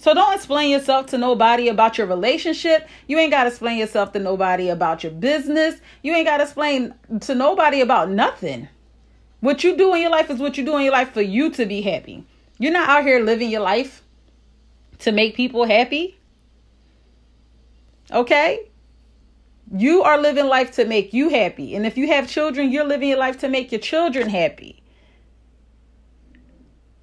So 0.00 0.14
don't 0.14 0.34
explain 0.34 0.70
yourself 0.70 1.08
to 1.08 1.18
nobody 1.18 1.68
about 1.68 1.98
your 1.98 2.06
relationship. 2.06 2.88
You 3.06 3.18
ain't 3.18 3.30
got 3.30 3.44
to 3.44 3.50
explain 3.50 3.76
yourself 3.76 4.12
to 4.12 4.18
nobody 4.18 4.70
about 4.70 5.04
your 5.04 5.12
business. 5.12 5.78
You 6.02 6.14
ain't 6.14 6.26
got 6.26 6.38
to 6.38 6.44
explain 6.44 6.94
to 7.20 7.34
nobody 7.34 7.82
about 7.82 8.08
nothing. 8.08 8.70
What 9.40 9.62
you 9.62 9.76
do 9.76 9.94
in 9.94 10.00
your 10.00 10.10
life 10.10 10.30
is 10.30 10.38
what 10.38 10.56
you 10.56 10.64
do 10.64 10.74
in 10.78 10.84
your 10.84 10.92
life 10.94 11.12
for 11.12 11.20
you 11.20 11.50
to 11.50 11.66
be 11.66 11.82
happy. 11.82 12.24
You're 12.58 12.72
not 12.72 12.88
out 12.88 13.04
here 13.04 13.22
living 13.22 13.50
your 13.50 13.60
life 13.60 14.02
to 15.00 15.12
make 15.12 15.36
people 15.36 15.66
happy. 15.66 16.18
Okay? 18.10 18.70
You 19.70 20.02
are 20.02 20.16
living 20.16 20.46
life 20.46 20.72
to 20.76 20.86
make 20.86 21.12
you 21.12 21.28
happy. 21.28 21.76
And 21.76 21.84
if 21.84 21.98
you 21.98 22.06
have 22.06 22.26
children, 22.26 22.72
you're 22.72 22.84
living 22.84 23.10
your 23.10 23.18
life 23.18 23.38
to 23.40 23.48
make 23.48 23.70
your 23.70 23.82
children 23.82 24.30
happy. 24.30 24.82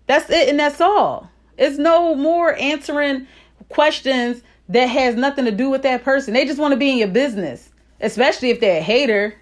That's 0.08 0.32
it 0.32 0.50
and 0.50 0.60
that's 0.60 0.82
all. 0.82 1.30
It's 1.58 1.78
no 1.78 2.16
more 2.16 2.56
answering 2.56 3.28
questions 3.70 4.42
that 4.70 4.86
has 4.86 5.16
nothing 5.16 5.46
to 5.46 5.52
do 5.52 5.70
with 5.70 5.84
that 5.84 6.04
person. 6.04 6.34
They 6.34 6.46
just 6.46 6.60
want 6.60 6.74
to 6.74 6.78
be 6.78 6.92
in 6.92 6.98
your 6.98 7.08
business, 7.08 7.70
especially 8.02 8.50
if 8.50 8.60
they're 8.60 8.80
a 8.80 8.84
hater. 8.84 9.36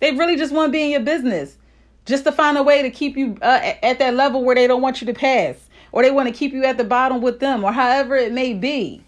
They 0.00 0.12
really 0.12 0.36
just 0.36 0.52
want 0.52 0.68
to 0.68 0.72
be 0.72 0.84
in 0.84 0.90
your 0.90 1.00
business 1.00 1.56
just 2.04 2.24
to 2.24 2.32
find 2.32 2.56
a 2.56 2.62
way 2.62 2.82
to 2.82 2.90
keep 2.90 3.16
you 3.16 3.36
uh, 3.42 3.74
at 3.82 3.98
that 3.98 4.14
level 4.14 4.44
where 4.44 4.54
they 4.54 4.66
don't 4.66 4.82
want 4.82 5.00
you 5.00 5.06
to 5.06 5.14
pass 5.14 5.56
or 5.92 6.02
they 6.02 6.10
want 6.10 6.28
to 6.28 6.34
keep 6.34 6.52
you 6.52 6.64
at 6.64 6.76
the 6.76 6.84
bottom 6.84 7.20
with 7.20 7.40
them 7.40 7.64
or 7.64 7.72
however 7.72 8.16
it 8.16 8.32
may 8.32 8.54
be. 8.54 9.02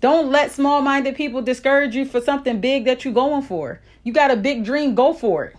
Don't 0.00 0.30
let 0.30 0.52
small 0.52 0.82
minded 0.82 1.16
people 1.16 1.42
discourage 1.42 1.94
you 1.94 2.04
for 2.04 2.20
something 2.20 2.60
big 2.60 2.84
that 2.84 3.04
you're 3.04 3.14
going 3.14 3.42
for. 3.42 3.80
You 4.04 4.12
got 4.12 4.30
a 4.30 4.36
big 4.36 4.64
dream, 4.64 4.94
go 4.94 5.12
for 5.12 5.46
it. 5.46 5.56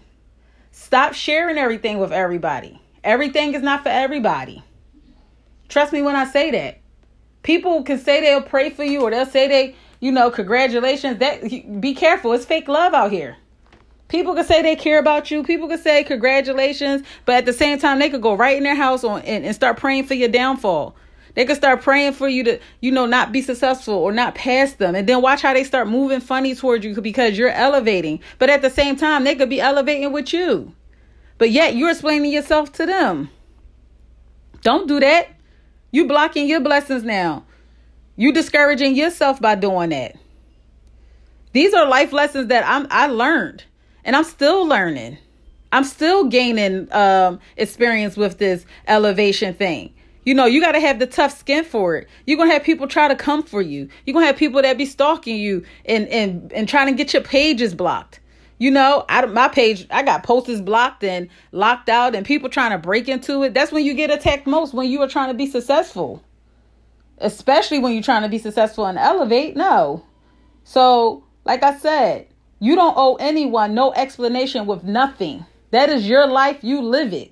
Stop 0.72 1.14
sharing 1.14 1.58
everything 1.58 1.98
with 1.98 2.12
everybody. 2.12 2.80
Everything 3.04 3.54
is 3.56 3.64
not 3.64 3.84
for 3.84 3.90
everybody. 3.90 4.64
Trust 5.70 5.94
me 5.94 6.02
when 6.02 6.16
I 6.16 6.26
say 6.26 6.52
that. 6.52 6.80
People 7.44 7.84
can 7.84 8.00
say 8.00 8.22
they'll 8.22 8.42
pray 8.42 8.70
for 8.70 8.84
you 8.84 9.02
or 9.02 9.12
they'll 9.12 9.26
say 9.26 9.48
they, 9.48 9.76
you 10.00 10.12
know, 10.12 10.30
congratulations. 10.30 11.20
That 11.20 11.82
be 11.82 11.94
careful. 11.94 12.34
It's 12.34 12.46
fake 12.46 12.68
love 12.68 12.94
out 12.94 13.12
here. 13.12 13.38
People 14.08 14.36
can 14.36 14.46
say 14.46 14.62
they 14.62 14.76
care 14.76 15.00
about 15.00 15.32
you. 15.32 15.44
People 15.44 15.68
can 15.68 15.78
say 15.78 16.04
congratulations, 16.04 17.04
but 17.26 17.36
at 17.36 17.46
the 17.46 17.54
same 17.54 17.78
time, 17.78 18.00
they 18.00 18.10
could 18.10 18.22
go 18.22 18.36
right 18.36 18.58
in 18.58 18.64
their 18.64 18.76
house 18.76 19.04
on 19.04 19.22
and, 19.24 19.46
and 19.46 19.54
start 19.54 19.78
praying 19.78 20.06
for 20.06 20.14
your 20.14 20.30
downfall. 20.30 20.96
They 21.36 21.46
could 21.46 21.58
start 21.58 21.82
praying 21.84 22.14
for 22.14 22.28
you 22.28 22.44
to, 22.46 22.60
you 22.80 22.92
know, 22.92 23.06
not 23.06 23.32
be 23.32 23.42
successful 23.42 23.94
or 23.94 24.12
not 24.12 24.34
pass 24.34 24.74
them. 24.74 24.96
And 24.96 25.08
then 25.08 25.22
watch 25.22 25.42
how 25.42 25.54
they 25.54 25.64
start 25.64 25.88
moving 25.88 26.20
funny 26.20 26.56
towards 26.56 26.84
you 26.84 27.00
because 27.00 27.38
you're 27.38 27.50
elevating. 27.50 28.22
But 28.40 28.50
at 28.50 28.62
the 28.62 28.70
same 28.70 28.96
time, 28.96 29.24
they 29.24 29.36
could 29.36 29.50
be 29.50 29.62
elevating 29.62 30.12
with 30.12 30.34
you. 30.34 30.74
But 31.38 31.52
yet 31.52 31.76
you're 31.76 31.92
explaining 31.92 32.32
yourself 32.32 32.72
to 32.74 32.86
them. 32.88 33.30
Don't 34.64 34.88
do 34.88 35.00
that. 35.00 35.28
You 35.92 36.08
blocking 36.08 36.48
your 36.48 36.60
blessings 36.60 37.04
now. 37.04 37.46
You 38.16 38.34
discouraging 38.34 38.96
yourself 38.96 39.42
by 39.42 39.56
doing 39.56 39.90
that. 39.90 40.16
These 41.54 41.74
are 41.74 41.88
life 41.88 42.12
lessons 42.12 42.48
that 42.48 42.68
I'm 42.68 42.88
I 42.92 43.08
learned 43.08 43.64
and 44.04 44.16
I'm 44.16 44.24
still 44.24 44.66
learning. 44.66 45.18
I'm 45.72 45.84
still 45.84 46.26
gaining 46.26 46.92
um, 46.94 47.40
experience 47.58 48.16
with 48.16 48.38
this 48.38 48.66
elevation 48.88 49.54
thing. 49.54 49.94
You 50.24 50.34
know, 50.34 50.46
you 50.46 50.60
got 50.60 50.74
to 50.74 50.80
have 50.80 51.00
the 51.00 51.08
tough 51.08 51.38
skin 51.38 51.64
for 51.64 51.96
it. 51.96 52.08
You're 52.26 52.38
going 52.38 52.50
to 52.50 52.54
have 52.54 52.64
people 52.64 52.88
try 52.88 53.08
to 53.08 53.16
come 53.16 53.44
for 53.44 53.62
you. 53.62 53.88
You're 54.06 54.14
going 54.14 54.24
to 54.24 54.28
have 54.28 54.38
people 54.38 54.62
that 54.62 54.78
be 54.78 54.86
stalking 54.86 55.38
you 55.38 55.64
and, 55.86 56.08
and, 56.10 56.52
and 56.52 56.68
trying 56.68 56.88
to 56.88 56.94
get 56.94 57.14
your 57.14 57.22
pages 57.22 57.74
blocked. 57.74 58.20
You 58.60 58.72
know, 58.72 59.06
I, 59.08 59.26
my 59.28 59.48
page, 59.48 59.86
I 59.92 60.02
got 60.04 60.24
posters 60.24 60.62
blocked 60.62 61.04
and 61.04 61.30
locked 61.52 61.90
out 61.90 62.16
and 62.16 62.26
people 62.26 62.50
trying 62.50 62.72
to 62.72 62.80
break 62.80 63.08
into 63.08 63.44
it. 63.44 63.54
That's 63.54 63.72
when 63.72 63.86
you 63.86 63.94
get 63.94 64.10
attacked 64.10 64.48
most 64.48 64.74
when 64.74 64.90
you 64.90 65.02
are 65.02 65.08
trying 65.08 65.30
to 65.30 65.36
be 65.36 65.48
successful. 65.48 66.24
Especially 67.20 67.80
when 67.80 67.94
you're 67.94 68.04
trying 68.04 68.24
to 68.24 68.30
be 68.30 68.40
successful 68.40 68.86
and 68.86 68.98
elevate. 68.98 69.56
No. 69.56 70.04
So, 70.64 71.24
like 71.46 71.64
I 71.64 71.78
said, 71.78 72.28
you 72.60 72.76
don't 72.76 72.96
owe 72.98 73.16
anyone 73.16 73.76
no 73.76 73.94
explanation 73.94 74.66
with 74.66 74.84
nothing. 74.84 75.46
That 75.72 75.90
is 75.90 76.08
your 76.08 76.28
life. 76.28 76.58
You 76.62 76.82
live 76.82 77.14
it. 77.14 77.32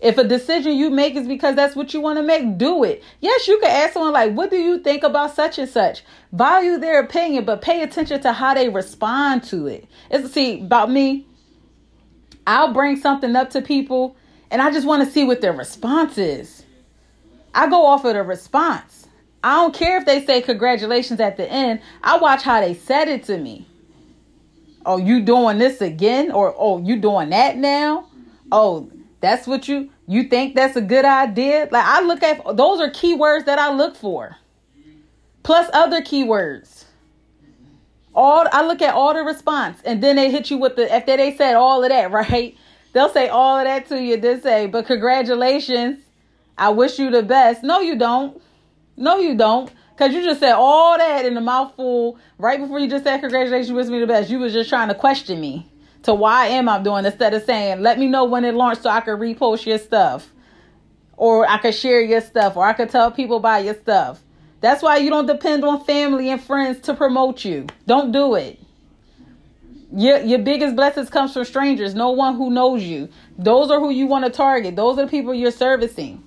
If 0.00 0.16
a 0.16 0.24
decision 0.24 0.76
you 0.76 0.88
make 0.90 1.14
is 1.14 1.28
because 1.28 1.56
that's 1.56 1.76
what 1.76 1.92
you 1.92 2.00
want 2.00 2.18
to 2.18 2.22
make, 2.22 2.56
do 2.56 2.84
it. 2.84 3.02
Yes, 3.20 3.46
you 3.46 3.58
can 3.60 3.70
ask 3.70 3.92
someone 3.92 4.12
like, 4.12 4.32
"What 4.32 4.50
do 4.50 4.56
you 4.56 4.78
think 4.78 5.02
about 5.02 5.34
such 5.34 5.58
and 5.58 5.68
such?" 5.68 6.02
Value 6.32 6.78
their 6.78 7.00
opinion, 7.00 7.44
but 7.44 7.60
pay 7.60 7.82
attention 7.82 8.20
to 8.22 8.32
how 8.32 8.54
they 8.54 8.68
respond 8.68 9.44
to 9.44 9.66
it. 9.66 9.86
It's 10.10 10.32
see 10.32 10.60
about 10.60 10.90
me. 10.90 11.26
I'll 12.46 12.72
bring 12.72 12.96
something 12.96 13.36
up 13.36 13.50
to 13.50 13.60
people, 13.60 14.16
and 14.50 14.62
I 14.62 14.70
just 14.70 14.86
want 14.86 15.04
to 15.04 15.10
see 15.10 15.24
what 15.24 15.42
their 15.42 15.52
response 15.52 16.16
is. 16.16 16.64
I 17.54 17.68
go 17.68 17.84
off 17.84 18.04
of 18.04 18.14
the 18.14 18.22
response. 18.22 19.06
I 19.42 19.56
don't 19.56 19.74
care 19.74 19.98
if 19.98 20.06
they 20.06 20.24
say 20.24 20.40
congratulations 20.40 21.20
at 21.20 21.36
the 21.36 21.50
end. 21.50 21.80
I 22.02 22.18
watch 22.18 22.42
how 22.42 22.60
they 22.60 22.74
said 22.74 23.08
it 23.08 23.24
to 23.24 23.38
me. 23.38 23.66
Oh, 24.86 24.96
you 24.96 25.20
doing 25.20 25.58
this 25.58 25.80
again? 25.80 26.30
Or 26.30 26.54
oh, 26.56 26.82
you 26.82 26.96
doing 26.96 27.30
that 27.30 27.56
now? 27.56 28.08
Oh, 28.50 28.90
that's 29.20 29.46
what 29.46 29.68
you 29.68 29.90
you 30.06 30.24
think 30.24 30.54
that's 30.54 30.76
a 30.76 30.80
good 30.80 31.04
idea? 31.04 31.68
Like 31.70 31.84
I 31.84 32.00
look 32.00 32.22
at 32.22 32.44
those 32.56 32.80
are 32.80 32.90
keywords 32.90 33.44
that 33.46 33.58
I 33.58 33.72
look 33.72 33.96
for. 33.96 34.36
Plus 35.42 35.68
other 35.72 36.00
keywords. 36.00 36.84
All 38.14 38.46
I 38.52 38.66
look 38.66 38.82
at 38.82 38.94
all 38.94 39.14
the 39.14 39.22
response 39.22 39.80
and 39.84 40.02
then 40.02 40.16
they 40.16 40.30
hit 40.30 40.50
you 40.50 40.58
with 40.58 40.76
the 40.76 40.92
after 40.92 41.16
they 41.16 41.36
said 41.36 41.54
all 41.54 41.82
of 41.82 41.90
that, 41.90 42.10
right? 42.12 42.56
They'll 42.92 43.12
say 43.12 43.28
all 43.28 43.58
of 43.58 43.64
that 43.64 43.86
to 43.88 44.02
you, 44.02 44.16
then 44.16 44.42
say, 44.42 44.66
but 44.66 44.86
congratulations. 44.86 46.02
I 46.58 46.70
wish 46.70 46.98
you 46.98 47.10
the 47.10 47.22
best. 47.22 47.62
No, 47.62 47.80
you 47.80 47.96
don't. 47.96 48.42
No, 48.96 49.18
you 49.18 49.36
don't. 49.36 49.70
Cause 49.96 50.12
you 50.12 50.24
just 50.24 50.40
said 50.40 50.52
all 50.52 50.96
that 50.96 51.26
in 51.26 51.36
a 51.36 51.42
mouthful 51.42 52.18
right 52.38 52.58
before 52.58 52.78
you 52.78 52.88
just 52.88 53.04
said 53.04 53.20
congratulations, 53.20 53.70
wish 53.70 53.86
me 53.86 54.00
the 54.00 54.06
best. 54.06 54.30
You 54.30 54.38
was 54.38 54.54
just 54.54 54.70
trying 54.70 54.88
to 54.88 54.94
question 54.94 55.38
me 55.38 55.70
to 56.02 56.14
why 56.14 56.46
am 56.46 56.68
I 56.68 56.82
doing 56.82 57.04
instead 57.04 57.34
of 57.34 57.44
saying, 57.44 57.80
let 57.80 57.98
me 57.98 58.06
know 58.06 58.24
when 58.24 58.44
it 58.44 58.54
launched 58.54 58.82
so 58.82 58.90
I 58.90 59.00
can 59.00 59.18
repost 59.18 59.66
your 59.66 59.78
stuff. 59.78 60.30
Or 61.16 61.46
I 61.48 61.58
could 61.58 61.74
share 61.74 62.00
your 62.00 62.22
stuff, 62.22 62.56
or 62.56 62.64
I 62.64 62.72
could 62.72 62.88
tell 62.88 63.10
people 63.10 63.36
about 63.36 63.64
your 63.64 63.74
stuff. 63.74 64.22
That's 64.60 64.82
why 64.82 64.98
you 64.98 65.10
don't 65.10 65.26
depend 65.26 65.64
on 65.64 65.84
family 65.84 66.30
and 66.30 66.42
friends 66.42 66.80
to 66.82 66.94
promote 66.94 67.44
you. 67.44 67.66
Don't 67.86 68.12
do 68.12 68.34
it. 68.34 68.58
Your 69.92 70.18
your 70.18 70.38
biggest 70.38 70.76
blessings 70.76 71.10
comes 71.10 71.32
from 71.32 71.44
strangers, 71.44 71.94
no 71.94 72.10
one 72.10 72.36
who 72.36 72.50
knows 72.50 72.82
you. 72.82 73.08
Those 73.36 73.70
are 73.70 73.80
who 73.80 73.90
you 73.90 74.06
want 74.06 74.24
to 74.24 74.30
target. 74.30 74.76
Those 74.76 74.98
are 74.98 75.04
the 75.04 75.10
people 75.10 75.34
you're 75.34 75.50
servicing. 75.50 76.22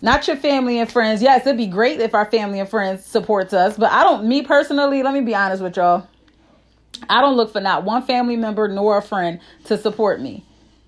Not 0.00 0.28
your 0.28 0.36
family 0.36 0.78
and 0.78 0.90
friends. 0.90 1.22
Yes, 1.22 1.46
it'd 1.46 1.56
be 1.56 1.66
great 1.66 2.00
if 2.00 2.14
our 2.14 2.26
family 2.26 2.60
and 2.60 2.68
friends 2.68 3.04
supports 3.04 3.52
us, 3.52 3.76
but 3.76 3.90
I 3.90 4.04
don't 4.04 4.26
me 4.26 4.42
personally, 4.42 5.02
let 5.02 5.14
me 5.14 5.22
be 5.22 5.34
honest 5.34 5.62
with 5.62 5.76
y'all. 5.76 6.06
I 7.08 7.20
don't 7.20 7.36
look 7.36 7.52
for 7.52 7.60
not 7.60 7.84
one 7.84 8.02
family 8.02 8.36
member 8.36 8.68
nor 8.68 8.98
a 8.98 9.02
friend 9.02 9.40
to 9.64 9.78
support 9.78 10.20
me. 10.20 10.44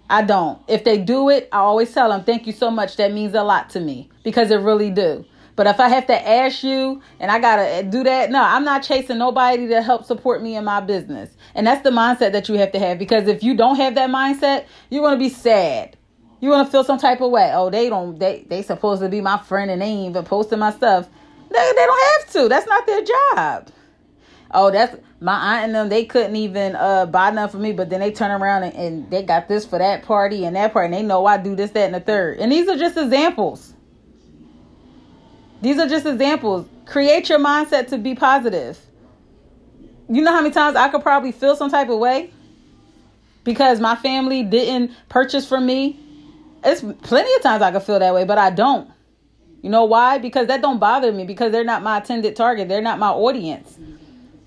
I 0.08 0.22
don't. 0.22 0.60
If 0.66 0.82
they 0.82 0.98
do 0.98 1.28
it, 1.30 1.48
I 1.52 1.58
always 1.58 1.92
tell 1.92 2.08
them, 2.08 2.24
thank 2.24 2.46
you 2.46 2.52
so 2.52 2.70
much. 2.70 2.96
That 2.96 3.12
means 3.12 3.34
a 3.34 3.44
lot 3.44 3.70
to 3.70 3.80
me 3.80 4.10
because 4.24 4.50
it 4.50 4.56
really 4.56 4.90
do. 4.90 5.24
But 5.54 5.66
if 5.66 5.78
I 5.78 5.88
have 5.88 6.06
to 6.06 6.28
ask 6.28 6.64
you 6.64 7.00
and 7.20 7.30
I 7.30 7.38
got 7.38 7.56
to 7.56 7.62
eh, 7.62 7.82
do 7.82 8.02
that, 8.02 8.30
no, 8.30 8.42
I'm 8.42 8.64
not 8.64 8.82
chasing 8.82 9.18
nobody 9.18 9.68
to 9.68 9.82
help 9.82 10.04
support 10.04 10.42
me 10.42 10.56
in 10.56 10.64
my 10.64 10.80
business. 10.80 11.30
And 11.54 11.66
that's 11.66 11.82
the 11.82 11.90
mindset 11.90 12.32
that 12.32 12.48
you 12.48 12.56
have 12.56 12.72
to 12.72 12.78
have 12.78 12.98
because 12.98 13.28
if 13.28 13.42
you 13.42 13.54
don't 13.54 13.76
have 13.76 13.94
that 13.94 14.10
mindset, 14.10 14.64
you're 14.88 15.02
going 15.02 15.18
to 15.18 15.24
be 15.24 15.28
sad. 15.28 15.96
You're 16.40 16.52
going 16.52 16.64
to 16.64 16.70
feel 16.70 16.82
some 16.82 16.98
type 16.98 17.20
of 17.20 17.30
way. 17.30 17.52
Oh, 17.54 17.70
they 17.70 17.88
don't, 17.88 18.18
they, 18.18 18.46
they 18.48 18.62
supposed 18.62 19.02
to 19.02 19.08
be 19.08 19.20
my 19.20 19.38
friend 19.38 19.70
and 19.70 19.80
they 19.82 19.86
ain't 19.86 20.10
even 20.10 20.24
posting 20.24 20.58
my 20.58 20.72
stuff. 20.72 21.08
They, 21.50 21.72
they 21.76 21.86
don't 21.86 22.12
have 22.12 22.32
to. 22.32 22.48
That's 22.48 22.66
not 22.66 22.86
their 22.86 23.04
job 23.04 23.70
oh, 24.52 24.70
that's 24.70 24.96
my 25.20 25.56
aunt 25.56 25.66
and 25.66 25.74
them. 25.74 25.88
They 25.88 26.04
couldn't 26.04 26.36
even 26.36 26.76
uh, 26.76 27.06
buy 27.06 27.30
nothing 27.30 27.52
for 27.52 27.62
me, 27.62 27.72
but 27.72 27.90
then 27.90 28.00
they 28.00 28.12
turn 28.12 28.30
around 28.30 28.64
and, 28.64 28.74
and 28.74 29.10
they 29.10 29.22
got 29.22 29.48
this 29.48 29.66
for 29.66 29.78
that 29.78 30.02
party 30.02 30.44
and 30.44 30.56
that 30.56 30.72
party, 30.72 30.86
and 30.86 30.94
they 30.94 31.02
know 31.02 31.26
I 31.26 31.36
do 31.36 31.54
this, 31.54 31.70
that, 31.72 31.86
and 31.86 31.94
the 31.94 32.00
third. 32.00 32.38
And 32.38 32.50
these 32.50 32.68
are 32.68 32.76
just 32.76 32.96
examples. 32.96 33.74
These 35.62 35.78
are 35.78 35.88
just 35.88 36.06
examples. 36.06 36.66
Create 36.86 37.28
your 37.28 37.38
mindset 37.38 37.88
to 37.88 37.98
be 37.98 38.14
positive. 38.14 38.78
You 40.08 40.22
know 40.22 40.32
how 40.32 40.40
many 40.40 40.52
times 40.52 40.76
I 40.76 40.88
could 40.88 41.02
probably 41.02 41.32
feel 41.32 41.54
some 41.54 41.70
type 41.70 41.88
of 41.88 41.98
way 41.98 42.32
because 43.44 43.80
my 43.80 43.94
family 43.94 44.42
didn't 44.42 44.92
purchase 45.08 45.46
from 45.46 45.66
me. 45.66 45.98
It's 46.64 46.80
plenty 47.02 47.32
of 47.34 47.42
times 47.42 47.62
I 47.62 47.70
could 47.70 47.82
feel 47.82 47.98
that 47.98 48.12
way, 48.14 48.24
but 48.24 48.38
I 48.38 48.50
don't. 48.50 48.90
You 49.62 49.70
know 49.70 49.84
why? 49.84 50.18
Because 50.18 50.46
that 50.48 50.62
don't 50.62 50.78
bother 50.78 51.12
me 51.12 51.24
because 51.24 51.52
they're 51.52 51.64
not 51.64 51.82
my 51.82 51.98
intended 51.98 52.34
target. 52.34 52.68
They're 52.68 52.80
not 52.80 52.98
my 52.98 53.10
audience. 53.10 53.78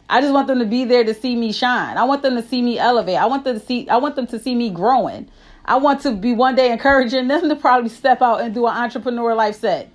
I 0.09 0.21
just 0.21 0.33
want 0.33 0.47
them 0.47 0.59
to 0.59 0.65
be 0.65 0.85
there 0.85 1.03
to 1.03 1.13
see 1.13 1.35
me 1.35 1.51
shine. 1.51 1.97
I 1.97 2.03
want 2.03 2.21
them 2.21 2.35
to 2.35 2.43
see 2.43 2.61
me 2.61 2.77
elevate. 2.77 3.17
I 3.17 3.25
want 3.25 3.43
them 3.43 3.59
to 3.59 3.65
see 3.65 3.87
I 3.89 3.97
want 3.97 4.15
them 4.15 4.27
to 4.27 4.39
see 4.39 4.55
me 4.55 4.69
growing. 4.69 5.29
I 5.65 5.77
want 5.77 6.01
to 6.01 6.11
be 6.11 6.33
one 6.33 6.55
day 6.55 6.71
encouraging 6.71 7.27
them 7.27 7.47
to 7.49 7.55
probably 7.55 7.89
step 7.89 8.21
out 8.21 8.41
and 8.41 8.53
do 8.53 8.67
an 8.67 8.75
entrepreneur 8.75 9.33
life 9.33 9.55
set. 9.55 9.89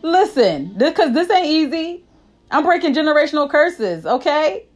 Listen, 0.00 0.74
because 0.76 1.12
this, 1.12 1.28
this 1.28 1.36
ain't 1.36 1.46
easy. 1.46 2.04
I'm 2.50 2.64
breaking 2.64 2.94
generational 2.94 3.48
curses, 3.48 4.04
okay? 4.04 4.66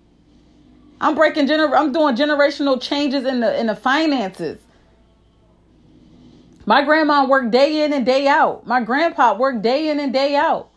I'm 1.01 1.15
breaking 1.15 1.47
gener 1.47 1.77
I'm 1.77 1.93
doing 1.93 2.17
generational 2.17 2.81
changes 2.81 3.25
in 3.25 3.41
the 3.41 3.59
in 3.59 3.67
the 3.67 3.77
finances. 3.77 4.59
My 6.65 6.83
grandma 6.83 7.27
worked 7.27 7.53
day 7.53 7.85
in 7.85 7.93
and 7.93 8.05
day 8.05 8.27
out. 8.27 8.67
My 8.67 8.83
grandpa 8.83 9.37
worked 9.37 9.63
day 9.63 9.89
in 9.89 10.01
and 10.01 10.13
day 10.13 10.35
out. 10.35 10.71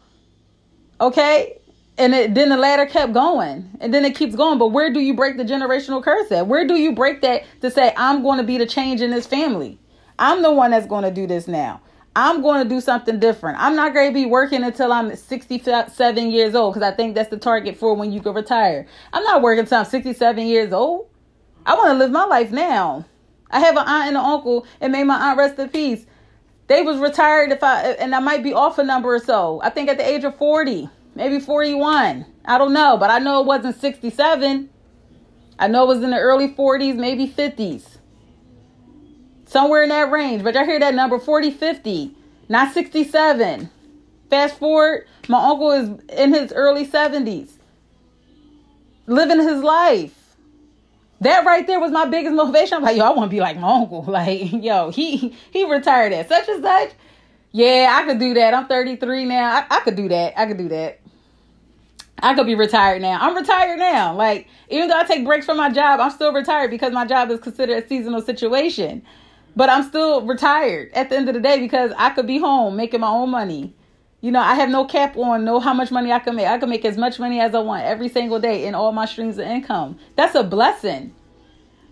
Okay? 1.02 1.59
And 2.00 2.16
it, 2.16 2.34
then 2.34 2.50
the 2.50 2.58
ladder 2.58 2.86
kept 2.86 3.14
going 3.14 3.70
and 3.82 3.94
then 3.94 4.06
it 4.06 4.16
keeps 4.16 4.34
going. 4.34 4.58
But 4.58 4.70
where 4.70 4.92
do 4.92 5.02
you 5.02 5.14
break 5.14 5.38
the 5.38 5.44
generational 5.44 6.02
curse 6.02 6.32
at? 6.32 6.48
Where 6.48 6.66
do 6.66 6.76
you 6.76 6.94
break 6.94 7.22
that 7.22 7.44
to 7.62 7.70
say 7.70 7.94
i'm 7.98 8.24
going 8.24 8.38
to 8.38 8.44
be 8.44 8.58
the 8.58 8.66
change 8.66 9.02
in 9.02 9.12
this 9.12 9.28
family. 9.28 9.78
I'm 10.18 10.42
the 10.42 10.52
one 10.52 10.72
that's 10.72 10.88
going 10.88 11.04
to 11.04 11.12
do 11.12 11.28
this 11.28 11.48
now. 11.48 11.82
I'm 12.16 12.42
going 12.42 12.64
to 12.64 12.68
do 12.68 12.82
something 12.82 13.20
different. 13.20 13.60
I'm 13.60 13.76
not 13.76 13.94
going 13.94 14.10
to 14.10 14.14
be 14.14 14.26
working 14.26 14.64
until 14.64 14.92
i'm 14.94 15.16
67 15.16 16.32
years 16.32 16.56
old 16.56 16.74
because 16.74 16.90
i 16.90 16.96
think 16.96 17.16
that's 17.16 17.30
the 17.30 17.38
target 17.38 17.78
for 17.78 17.94
when 17.94 18.12
you 18.12 18.22
can 18.22 18.34
retire. 18.34 18.88
I'm 19.12 19.24
not 19.24 19.42
working 19.42 19.62
until 19.62 19.80
i'm 19.80 19.86
67 19.86 20.48
years 20.48 20.72
old. 20.72 21.10
I 21.66 21.76
want 21.76 21.90
to 21.90 21.98
live 21.98 22.12
my 22.12 22.26
life 22.26 22.52
now. 22.52 23.06
I 23.52 23.60
have 23.60 23.76
an 23.76 23.88
aunt 23.88 24.08
and 24.08 24.18
an 24.18 24.24
uncle 24.24 24.66
and 24.80 24.94
may 24.94 25.04
my 25.04 25.30
aunt 25.30 25.38
rest 25.38 25.60
in 25.60 25.70
peace. 25.70 26.06
They 26.68 26.82
was 26.82 26.98
retired 27.00 27.52
if 27.52 27.62
i 27.62 27.82
and 27.92 28.16
i 28.16 28.20
might 28.20 28.44
be 28.44 28.54
off 28.54 28.80
a 28.80 28.84
number 28.84 29.14
or 29.14 29.20
so. 29.20 29.60
I 29.62 29.70
think 29.70 29.90
at 29.90 29.98
the 29.98 30.08
age 30.08 30.24
of 30.24 30.38
40 30.38 30.90
maybe 31.20 31.38
41. 31.40 32.26
I 32.46 32.58
don't 32.58 32.74
know, 32.74 32.98
but 32.98 33.12
I 33.12 33.20
know 33.20 33.42
it 33.42 33.46
wasn't 33.46 33.80
67. 33.80 34.70
I 35.60 35.68
know 35.68 35.84
it 35.84 35.88
was 35.88 36.02
in 36.02 36.12
the 36.12 36.18
early 36.18 36.48
40s, 36.48 36.96
maybe 36.96 37.28
50s. 37.28 37.98
Somewhere 39.46 39.84
in 39.84 39.90
that 39.90 40.10
range. 40.12 40.44
But 40.44 40.56
I 40.56 40.64
hear 40.64 40.80
that 40.80 40.96
number 40.96 41.20
40, 41.20 41.52
50, 41.52 42.16
not 42.48 42.74
67. 42.74 43.70
Fast 44.30 44.58
forward, 44.60 45.08
my 45.28 45.44
uncle 45.44 45.72
is 45.72 45.90
in 46.18 46.34
his 46.34 46.54
early 46.54 46.88
70s, 46.88 47.50
living 49.06 49.40
his 49.40 49.62
life. 49.62 50.16
That 51.20 51.46
right 51.46 51.68
there 51.68 51.82
was 51.82 51.92
my 51.92 52.06
biggest 52.06 52.34
motivation. 52.36 52.78
I'm 52.78 52.84
like, 52.84 52.96
yo, 52.96 53.04
I 53.04 53.10
want 53.10 53.30
to 53.30 53.36
be 53.36 53.42
like 53.42 53.60
my 53.60 53.70
uncle. 53.70 54.04
Like, 54.08 54.54
yo, 54.54 54.92
he 54.92 55.36
he 55.52 55.70
retired 55.70 56.14
at 56.14 56.30
such 56.30 56.48
and 56.48 56.64
such. 56.64 56.92
Yeah, 57.52 57.98
I 58.00 58.06
could 58.06 58.20
do 58.20 58.36
that. 58.36 58.54
I'm 58.54 58.68
33 58.68 59.26
now. 59.26 59.50
I, 59.50 59.78
I 59.78 59.80
could 59.80 59.96
do 59.96 60.08
that. 60.10 60.40
I 60.40 60.46
could 60.46 60.58
do 60.58 60.70
that. 60.70 60.99
I 62.22 62.34
could 62.36 62.46
be 62.46 62.56
retired 62.56 63.02
now. 63.02 63.18
I'm 63.20 63.36
retired 63.36 63.80
now. 63.80 64.16
Like, 64.16 64.48
even 64.70 64.90
though 64.90 64.98
I 64.98 65.04
take 65.04 65.26
breaks 65.26 65.46
from 65.46 65.58
my 65.58 65.70
job, 65.70 66.00
I'm 66.00 66.12
still 66.12 66.34
retired 66.34 66.72
because 66.72 66.92
my 66.92 67.06
job 67.06 67.32
is 67.32 67.40
considered 67.40 67.84
a 67.84 67.88
seasonal 67.88 68.22
situation. 68.22 69.04
But 69.56 69.70
I'm 69.70 69.84
still 69.84 70.26
retired 70.26 70.92
at 70.94 71.10
the 71.10 71.18
end 71.18 71.28
of 71.28 71.36
the 71.36 71.42
day 71.42 71.60
because 71.60 71.92
I 71.98 72.12
could 72.12 72.28
be 72.28 72.38
home 72.38 72.76
making 72.76 73.02
my 73.02 73.10
own 73.10 73.30
money. 73.30 73.74
You 74.22 74.32
know, 74.32 74.40
I 74.40 74.56
have 74.56 74.70
no 74.70 74.86
cap 74.86 75.16
on 75.18 75.46
know 75.46 75.60
how 75.60 75.74
much 75.74 75.92
money 75.92 76.12
I 76.12 76.20
can 76.20 76.36
make. 76.36 76.48
I 76.48 76.58
can 76.58 76.70
make 76.70 76.86
as 76.86 76.98
much 76.98 77.20
money 77.20 77.40
as 77.40 77.56
I 77.56 77.60
want 77.60 77.84
every 77.84 78.10
single 78.10 78.40
day 78.40 78.66
in 78.66 78.76
all 78.76 78.92
my 78.92 79.06
streams 79.06 79.38
of 79.38 79.48
income. 79.48 79.98
That's 80.16 80.36
a 80.36 80.44
blessing. 80.44 81.16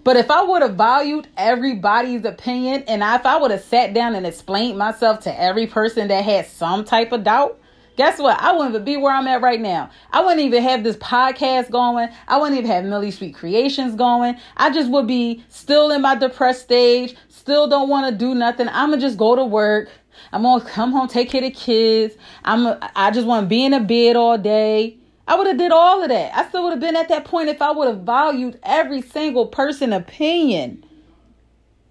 But 0.03 0.15
if 0.15 0.31
I 0.31 0.41
would 0.41 0.61
have 0.61 0.75
valued 0.75 1.27
everybody's 1.35 2.23
opinion 2.23 2.83
and 2.87 3.01
if 3.01 3.25
I 3.25 3.37
would 3.37 3.51
have 3.51 3.63
sat 3.63 3.93
down 3.93 4.15
and 4.15 4.25
explained 4.25 4.77
myself 4.77 5.21
to 5.21 5.41
every 5.41 5.67
person 5.67 6.07
that 6.07 6.23
had 6.23 6.47
some 6.47 6.85
type 6.85 7.11
of 7.11 7.25
doubt, 7.25 7.59
guess 7.97 8.19
what? 8.19 8.39
I 8.39 8.53
wouldn't 8.53 8.75
even 8.75 8.85
be 8.85 8.95
where 8.95 9.13
I'm 9.13 9.27
at 9.27 9.41
right 9.41 9.59
now. 9.59 9.89
I 10.11 10.21
wouldn't 10.21 10.39
even 10.39 10.63
have 10.63 10.83
this 10.83 10.95
podcast 10.97 11.69
going. 11.69 12.07
I 12.27 12.37
wouldn't 12.37 12.57
even 12.57 12.71
have 12.71 12.85
Millie 12.85 13.11
Sweet 13.11 13.35
Creations 13.35 13.95
going. 13.95 14.37
I 14.55 14.69
just 14.71 14.89
would 14.89 15.07
be 15.07 15.43
still 15.49 15.91
in 15.91 16.01
my 16.01 16.15
depressed 16.15 16.61
stage, 16.61 17.15
still 17.27 17.67
don't 17.67 17.89
want 17.89 18.09
to 18.09 18.17
do 18.17 18.33
nothing. 18.33 18.69
I'm 18.69 18.89
going 18.89 19.01
to 19.01 19.05
just 19.05 19.17
go 19.17 19.35
to 19.35 19.43
work. 19.43 19.89
I'm 20.31 20.43
going 20.43 20.61
to 20.61 20.67
come 20.67 20.91
home, 20.91 21.07
take 21.07 21.29
care 21.29 21.43
of 21.43 21.51
the 21.51 21.59
kids. 21.59 22.15
I'm 22.43 22.77
I 22.95 23.11
just 23.11 23.27
want 23.27 23.45
to 23.45 23.47
be 23.47 23.65
in 23.65 23.73
a 23.73 23.79
bed 23.79 24.15
all 24.15 24.37
day. 24.37 24.97
I 25.27 25.35
would 25.35 25.47
have 25.47 25.57
did 25.57 25.71
all 25.71 26.01
of 26.01 26.09
that. 26.09 26.37
I 26.37 26.47
still 26.47 26.63
would 26.63 26.71
have 26.71 26.79
been 26.79 26.95
at 26.95 27.09
that 27.09 27.25
point 27.25 27.49
if 27.49 27.61
I 27.61 27.71
would 27.71 27.87
have 27.87 28.01
valued 28.01 28.59
every 28.63 29.01
single 29.01 29.47
person 29.47 29.91
opinion. 29.91 30.85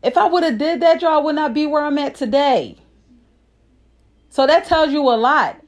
If 0.03 0.17
I 0.17 0.27
would 0.27 0.43
have 0.43 0.57
did 0.57 0.81
that, 0.81 1.03
y'all 1.03 1.23
would 1.25 1.35
not 1.35 1.53
be 1.53 1.67
where 1.67 1.83
I'm 1.83 1.99
at 1.99 2.15
today. 2.15 2.79
So 4.31 4.47
that 4.47 4.65
tells 4.65 4.93
you 4.93 5.03
a 5.03 5.17
lot. 5.17 5.61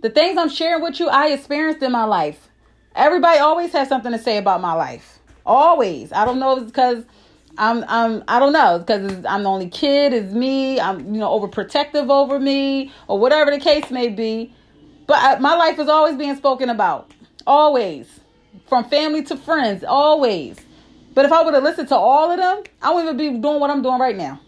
The 0.00 0.10
things 0.10 0.38
I'm 0.38 0.48
sharing 0.48 0.82
with 0.82 1.00
you, 1.00 1.08
I 1.08 1.28
experienced 1.28 1.82
in 1.82 1.90
my 1.90 2.04
life. 2.04 2.48
Everybody 2.94 3.40
always 3.40 3.72
has 3.72 3.88
something 3.88 4.12
to 4.12 4.18
say 4.18 4.38
about 4.38 4.60
my 4.60 4.72
life. 4.72 5.18
Always. 5.44 6.12
I 6.12 6.24
don't 6.24 6.38
know 6.38 6.56
if 6.56 6.62
it's 6.62 6.70
because 6.70 7.04
I'm 7.56 7.84
I'm 7.88 8.22
I 8.28 8.38
don't 8.38 8.52
know 8.52 8.78
because 8.78 9.24
I'm 9.24 9.42
the 9.42 9.48
only 9.48 9.68
kid. 9.68 10.12
It's 10.12 10.32
me. 10.32 10.78
I'm 10.78 11.00
you 11.14 11.20
know 11.20 11.28
overprotective 11.28 12.10
over 12.10 12.38
me 12.38 12.92
or 13.08 13.18
whatever 13.18 13.50
the 13.50 13.58
case 13.58 13.90
may 13.90 14.08
be. 14.08 14.54
But 15.08 15.16
I, 15.18 15.38
my 15.40 15.54
life 15.54 15.78
is 15.80 15.88
always 15.88 16.16
being 16.16 16.36
spoken 16.36 16.70
about. 16.70 17.10
Always, 17.46 18.20
from 18.68 18.88
family 18.88 19.24
to 19.24 19.36
friends. 19.36 19.82
Always. 19.82 20.58
But 21.14 21.24
if 21.24 21.32
I 21.32 21.42
would 21.42 21.54
have 21.54 21.64
listened 21.64 21.88
to 21.88 21.96
all 21.96 22.30
of 22.30 22.38
them, 22.38 22.62
I 22.80 22.94
wouldn't 22.94 23.20
even 23.20 23.36
be 23.36 23.40
doing 23.40 23.58
what 23.58 23.70
I'm 23.70 23.82
doing 23.82 23.98
right 23.98 24.16
now. 24.16 24.40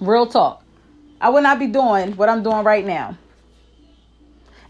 Real 0.00 0.26
talk. 0.26 0.62
I 1.20 1.30
would 1.30 1.44
not 1.44 1.58
be 1.58 1.68
doing 1.68 2.16
what 2.16 2.28
I'm 2.28 2.42
doing 2.42 2.64
right 2.64 2.84
now. 2.84 3.16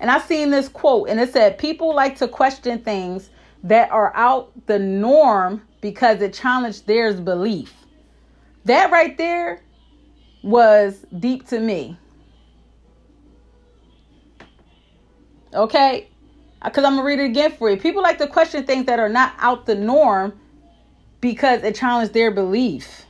And 0.02 0.10
I 0.10 0.18
seen 0.18 0.50
this 0.50 0.68
quote, 0.68 1.08
and 1.08 1.20
it 1.20 1.32
said, 1.32 1.58
People 1.58 1.94
like 1.94 2.16
to 2.18 2.26
question 2.26 2.80
things 2.80 3.30
that 3.62 3.88
are 3.92 4.12
out 4.16 4.50
the 4.66 4.80
norm 4.80 5.62
because 5.80 6.20
it 6.20 6.34
challenged 6.34 6.88
their 6.88 7.14
belief. 7.14 7.72
That 8.64 8.90
right 8.90 9.16
there 9.16 9.62
was 10.42 11.06
deep 11.20 11.46
to 11.48 11.60
me. 11.60 11.96
Okay? 15.54 16.08
Uh, 16.60 16.68
because 16.68 16.82
I'm 16.82 16.96
going 16.96 17.02
to 17.02 17.06
read 17.06 17.20
it 17.20 17.30
again 17.30 17.52
for 17.52 17.70
you. 17.70 17.76
People 17.76 18.02
like 18.02 18.18
to 18.18 18.26
question 18.26 18.66
things 18.66 18.86
that 18.86 18.98
are 18.98 19.08
not 19.08 19.34
out 19.38 19.66
the 19.66 19.76
norm 19.76 20.32
because 21.20 21.62
it 21.62 21.76
challenged 21.76 22.12
their 22.12 22.32
belief. 22.32 23.04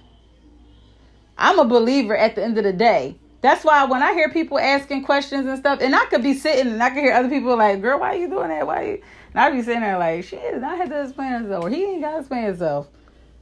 I'm 1.39 1.59
a 1.59 1.65
believer 1.65 2.15
at 2.15 2.35
the 2.35 2.45
end 2.45 2.59
of 2.59 2.65
the 2.65 2.73
day. 2.75 3.17
That's 3.43 3.65
why 3.65 3.85
when 3.85 4.03
I 4.03 4.15
hear 4.15 4.31
people 4.31 4.59
asking 4.59 5.05
questions 5.05 5.47
and 5.47 5.59
stuff, 5.59 5.81
and 5.83 5.95
I 5.95 6.07
could 6.07 6.23
be 6.23 6.33
sitting 6.33 6.73
and 6.73 6.83
I 6.83 6.91
could 6.91 7.01
hear 7.01 7.13
other 7.13 7.29
people 7.29 7.57
like, 7.57 7.83
girl, 7.83 7.99
why 7.99 8.15
are 8.15 8.17
you 8.17 8.29
doing 8.29 8.49
that? 8.49 8.67
Why? 8.67 9.01
And 9.35 9.41
I 9.41 9.51
be 9.51 9.63
sitting 9.63 9.81
there 9.81 9.99
like, 9.99 10.25
shit, 10.25 10.63
I 10.63 10.77
had 10.77 10.89
to 10.91 11.03
explain 11.03 11.33
himself, 11.33 11.65
or 11.65 11.69
he 11.69 11.85
ain't 11.85 12.03
got 12.03 12.13
to 12.13 12.19
explain 12.21 12.45
himself. 12.45 12.89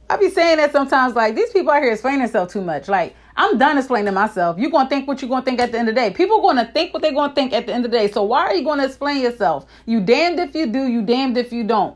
I 0.09 0.17
be 0.17 0.29
saying 0.29 0.57
that 0.57 0.73
sometimes, 0.73 1.15
like, 1.15 1.35
these 1.35 1.51
people 1.51 1.71
out 1.71 1.81
here 1.81 1.93
explaining 1.93 2.19
themselves 2.21 2.51
too 2.51 2.61
much. 2.61 2.89
Like, 2.89 3.15
I'm 3.37 3.57
done 3.57 3.77
explaining 3.77 4.13
myself. 4.13 4.57
You're 4.59 4.71
going 4.71 4.87
to 4.87 4.89
think 4.89 5.07
what 5.07 5.21
you're 5.21 5.29
going 5.29 5.43
to 5.43 5.45
think 5.45 5.61
at 5.61 5.71
the 5.71 5.79
end 5.79 5.87
of 5.87 5.95
the 5.95 6.01
day. 6.01 6.09
People 6.09 6.41
going 6.41 6.57
to 6.57 6.65
think 6.65 6.93
what 6.93 7.01
they're 7.01 7.13
going 7.13 7.29
to 7.29 7.35
think 7.35 7.53
at 7.53 7.65
the 7.65 7.73
end 7.73 7.85
of 7.85 7.91
the 7.91 7.97
day. 7.97 8.11
So 8.11 8.23
why 8.23 8.41
are 8.41 8.53
you 8.53 8.63
going 8.63 8.79
to 8.79 8.85
explain 8.85 9.21
yourself? 9.21 9.67
You 9.85 10.01
damned 10.01 10.39
if 10.39 10.53
you 10.53 10.65
do, 10.65 10.87
you 10.87 11.01
damned 11.01 11.37
if 11.37 11.53
you 11.53 11.63
don't. 11.63 11.95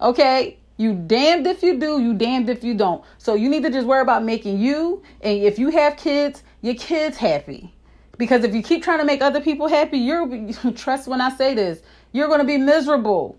Okay? 0.00 0.58
You 0.76 0.94
damned 0.94 1.46
if 1.46 1.62
you 1.62 1.78
do, 1.78 2.00
you 2.00 2.14
damned 2.14 2.50
if 2.50 2.64
you 2.64 2.74
don't. 2.74 3.04
So 3.18 3.34
you 3.34 3.48
need 3.48 3.62
to 3.62 3.70
just 3.70 3.86
worry 3.86 4.02
about 4.02 4.24
making 4.24 4.58
you, 4.58 5.02
and 5.20 5.38
if 5.42 5.56
you 5.56 5.68
have 5.68 5.96
kids, 5.96 6.42
your 6.62 6.74
kids 6.74 7.18
happy. 7.18 7.74
Because 8.18 8.44
if 8.44 8.54
you 8.54 8.62
keep 8.62 8.82
trying 8.82 8.98
to 8.98 9.04
make 9.04 9.20
other 9.20 9.40
people 9.40 9.68
happy, 9.68 9.98
you're 9.98 10.52
trust 10.74 11.08
when 11.08 11.20
I 11.20 11.30
say 11.30 11.54
this, 11.54 11.82
you're 12.12 12.28
going 12.28 12.40
to 12.40 12.46
be 12.46 12.58
miserable. 12.58 13.38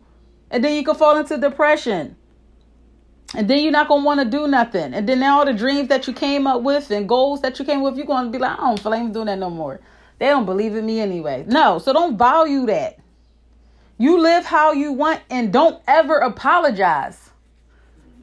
And 0.51 0.63
then 0.63 0.75
you 0.75 0.83
can 0.83 0.95
fall 0.95 1.17
into 1.17 1.37
depression. 1.37 2.15
And 3.35 3.49
then 3.49 3.63
you're 3.63 3.71
not 3.71 3.87
going 3.87 4.01
to 4.01 4.05
want 4.05 4.19
to 4.19 4.25
do 4.25 4.47
nothing. 4.47 4.93
And 4.93 5.09
then 5.09 5.19
now 5.19 5.39
all 5.39 5.45
the 5.45 5.53
dreams 5.53 5.89
that 5.89 6.05
you 6.05 6.13
came 6.13 6.45
up 6.45 6.61
with 6.61 6.91
and 6.91 7.09
goals 7.09 7.41
that 7.41 7.57
you 7.57 7.65
came 7.65 7.81
with, 7.81 7.97
you're 7.97 8.05
going 8.05 8.25
to 8.25 8.31
be 8.31 8.37
like, 8.37 8.59
I 8.59 8.61
don't 8.61 8.79
feel 8.79 8.91
like 8.91 9.01
I'm 9.01 9.11
doing 9.11 9.25
that 9.25 9.39
no 9.39 9.49
more. 9.49 9.79
They 10.19 10.27
don't 10.27 10.45
believe 10.45 10.75
in 10.75 10.85
me 10.85 10.99
anyway. 10.99 11.45
No, 11.47 11.79
so 11.79 11.93
don't 11.93 12.17
value 12.17 12.65
that. 12.67 12.99
You 13.97 14.19
live 14.19 14.45
how 14.45 14.73
you 14.73 14.91
want 14.91 15.21
and 15.29 15.51
don't 15.51 15.81
ever 15.87 16.17
apologize. 16.17 17.31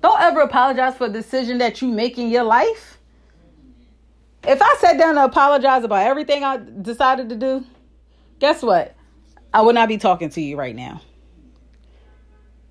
Don't 0.00 0.20
ever 0.20 0.40
apologize 0.40 0.96
for 0.96 1.06
a 1.06 1.10
decision 1.10 1.58
that 1.58 1.82
you 1.82 1.88
make 1.88 2.18
in 2.18 2.28
your 2.28 2.44
life. 2.44 2.99
If 4.50 4.60
I 4.60 4.76
sat 4.80 4.98
down 4.98 5.14
to 5.14 5.22
apologize 5.22 5.84
about 5.84 6.04
everything 6.04 6.42
I 6.42 6.56
decided 6.56 7.28
to 7.28 7.36
do, 7.36 7.64
guess 8.40 8.62
what? 8.62 8.96
I 9.54 9.62
would 9.62 9.76
not 9.76 9.88
be 9.88 9.96
talking 9.96 10.28
to 10.30 10.40
you 10.40 10.56
right 10.56 10.74
now. 10.74 11.02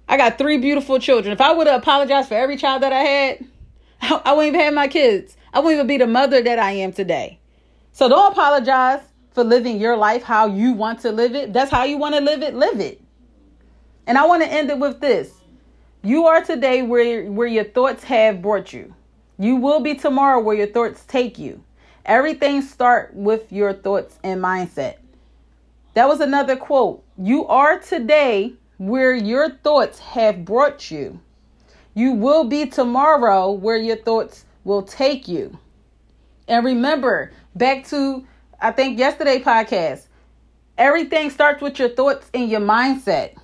I 0.06 0.18
got 0.18 0.38
three 0.38 0.58
beautiful 0.58 1.00
children. 1.00 1.32
If 1.32 1.40
I 1.40 1.54
would 1.54 1.68
have 1.68 1.82
apologized 1.82 2.28
for 2.28 2.34
every 2.34 2.58
child 2.58 2.84
that 2.84 2.92
I 2.92 3.00
had, 3.00 3.46
I 4.02 4.34
wouldn't 4.34 4.56
even 4.56 4.60
have 4.60 4.74
my 4.74 4.90
kids. 4.90 5.38
I 5.54 5.60
wouldn't 5.60 5.76
even 5.76 5.88
be 5.88 5.96
the 5.96 6.06
mother 6.06 6.42
that 6.42 6.60
I 6.60 6.72
am 6.72 6.92
today. 6.92 7.40
So 7.94 8.10
don't 8.10 8.34
apologize 8.34 9.00
for 9.32 9.46
living 9.46 9.80
your 9.80 9.96
life 9.96 10.22
how 10.22 10.48
you 10.48 10.74
want 10.74 11.00
to 11.04 11.14
live 11.14 11.34
it. 11.34 11.54
That's 11.54 11.72
how 11.72 11.86
you 11.86 11.98
want 11.98 12.14
to 12.14 12.20
live 12.20 12.42
it. 12.42 12.56
Live 12.56 12.82
it. 12.82 13.02
And 14.06 14.18
I 14.18 14.26
want 14.26 14.44
to 14.44 14.52
end 14.52 14.70
it 14.70 14.80
with 14.80 15.00
this. 15.00 15.32
You 16.04 16.26
are 16.26 16.44
today 16.44 16.82
where, 16.82 17.32
where 17.32 17.48
your 17.48 17.64
thoughts 17.64 18.04
have 18.04 18.42
brought 18.42 18.74
you. 18.74 18.94
You 19.38 19.56
will 19.56 19.80
be 19.80 19.96
tomorrow 19.96 20.42
where 20.42 20.58
your 20.58 20.68
thoughts 20.68 21.06
take 21.06 21.40
you. 21.40 21.64
Everything 22.10 22.64
start 22.64 23.14
with 23.14 23.52
your 23.52 23.72
thoughts 23.72 24.18
and 24.24 24.42
mindset. 24.42 24.96
That 25.94 26.08
was 26.08 26.22
another 26.22 26.56
quote. 26.56 27.04
You 27.20 27.46
are 27.46 27.78
today 27.78 28.54
where 28.80 29.14
your 29.14 29.52
thoughts 29.52 30.00
have 30.00 30.44
brought 30.44 30.90
you. 30.90 31.20
You 31.94 32.14
will 32.14 32.46
be 32.46 32.66
tomorrow 32.66 33.52
where 33.52 33.78
your 33.78 33.96
thoughts 33.96 34.46
will 34.64 34.82
take 34.82 35.28
you. 35.28 35.56
And 36.48 36.66
remember, 36.66 37.32
back 37.54 37.86
to 37.90 38.26
I 38.60 38.72
think 38.72 38.98
yesterday 38.98 39.40
podcast, 39.40 40.08
everything 40.80 41.30
starts 41.30 41.62
with 41.62 41.78
your 41.78 41.90
thoughts 41.90 42.28
and 42.34 42.50
your 42.50 42.62
mindset. 42.62 43.36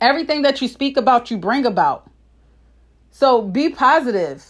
Everything 0.00 0.42
that 0.42 0.62
you 0.62 0.68
speak 0.68 0.96
about, 0.96 1.28
you 1.28 1.38
bring 1.38 1.66
about. 1.66 2.08
So 3.10 3.42
be 3.42 3.70
positive. 3.70 4.44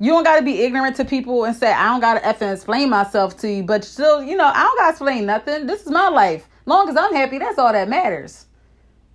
You 0.00 0.12
don't 0.12 0.22
got 0.22 0.36
to 0.36 0.42
be 0.44 0.60
ignorant 0.60 0.94
to 0.96 1.04
people 1.04 1.44
and 1.44 1.56
say, 1.56 1.72
I 1.72 1.86
don't 1.86 2.00
got 2.00 2.14
to 2.14 2.20
effing 2.20 2.52
explain 2.52 2.88
myself 2.90 3.36
to 3.38 3.50
you. 3.50 3.62
But 3.64 3.84
still, 3.84 4.22
you 4.22 4.36
know, 4.36 4.46
I 4.46 4.62
don't 4.62 4.78
got 4.78 4.84
to 4.84 4.90
explain 4.90 5.26
nothing. 5.26 5.66
This 5.66 5.82
is 5.82 5.90
my 5.90 6.08
life. 6.08 6.48
Long 6.66 6.88
as 6.88 6.96
I'm 6.96 7.14
happy, 7.14 7.38
that's 7.38 7.58
all 7.58 7.72
that 7.72 7.88
matters. 7.88 8.46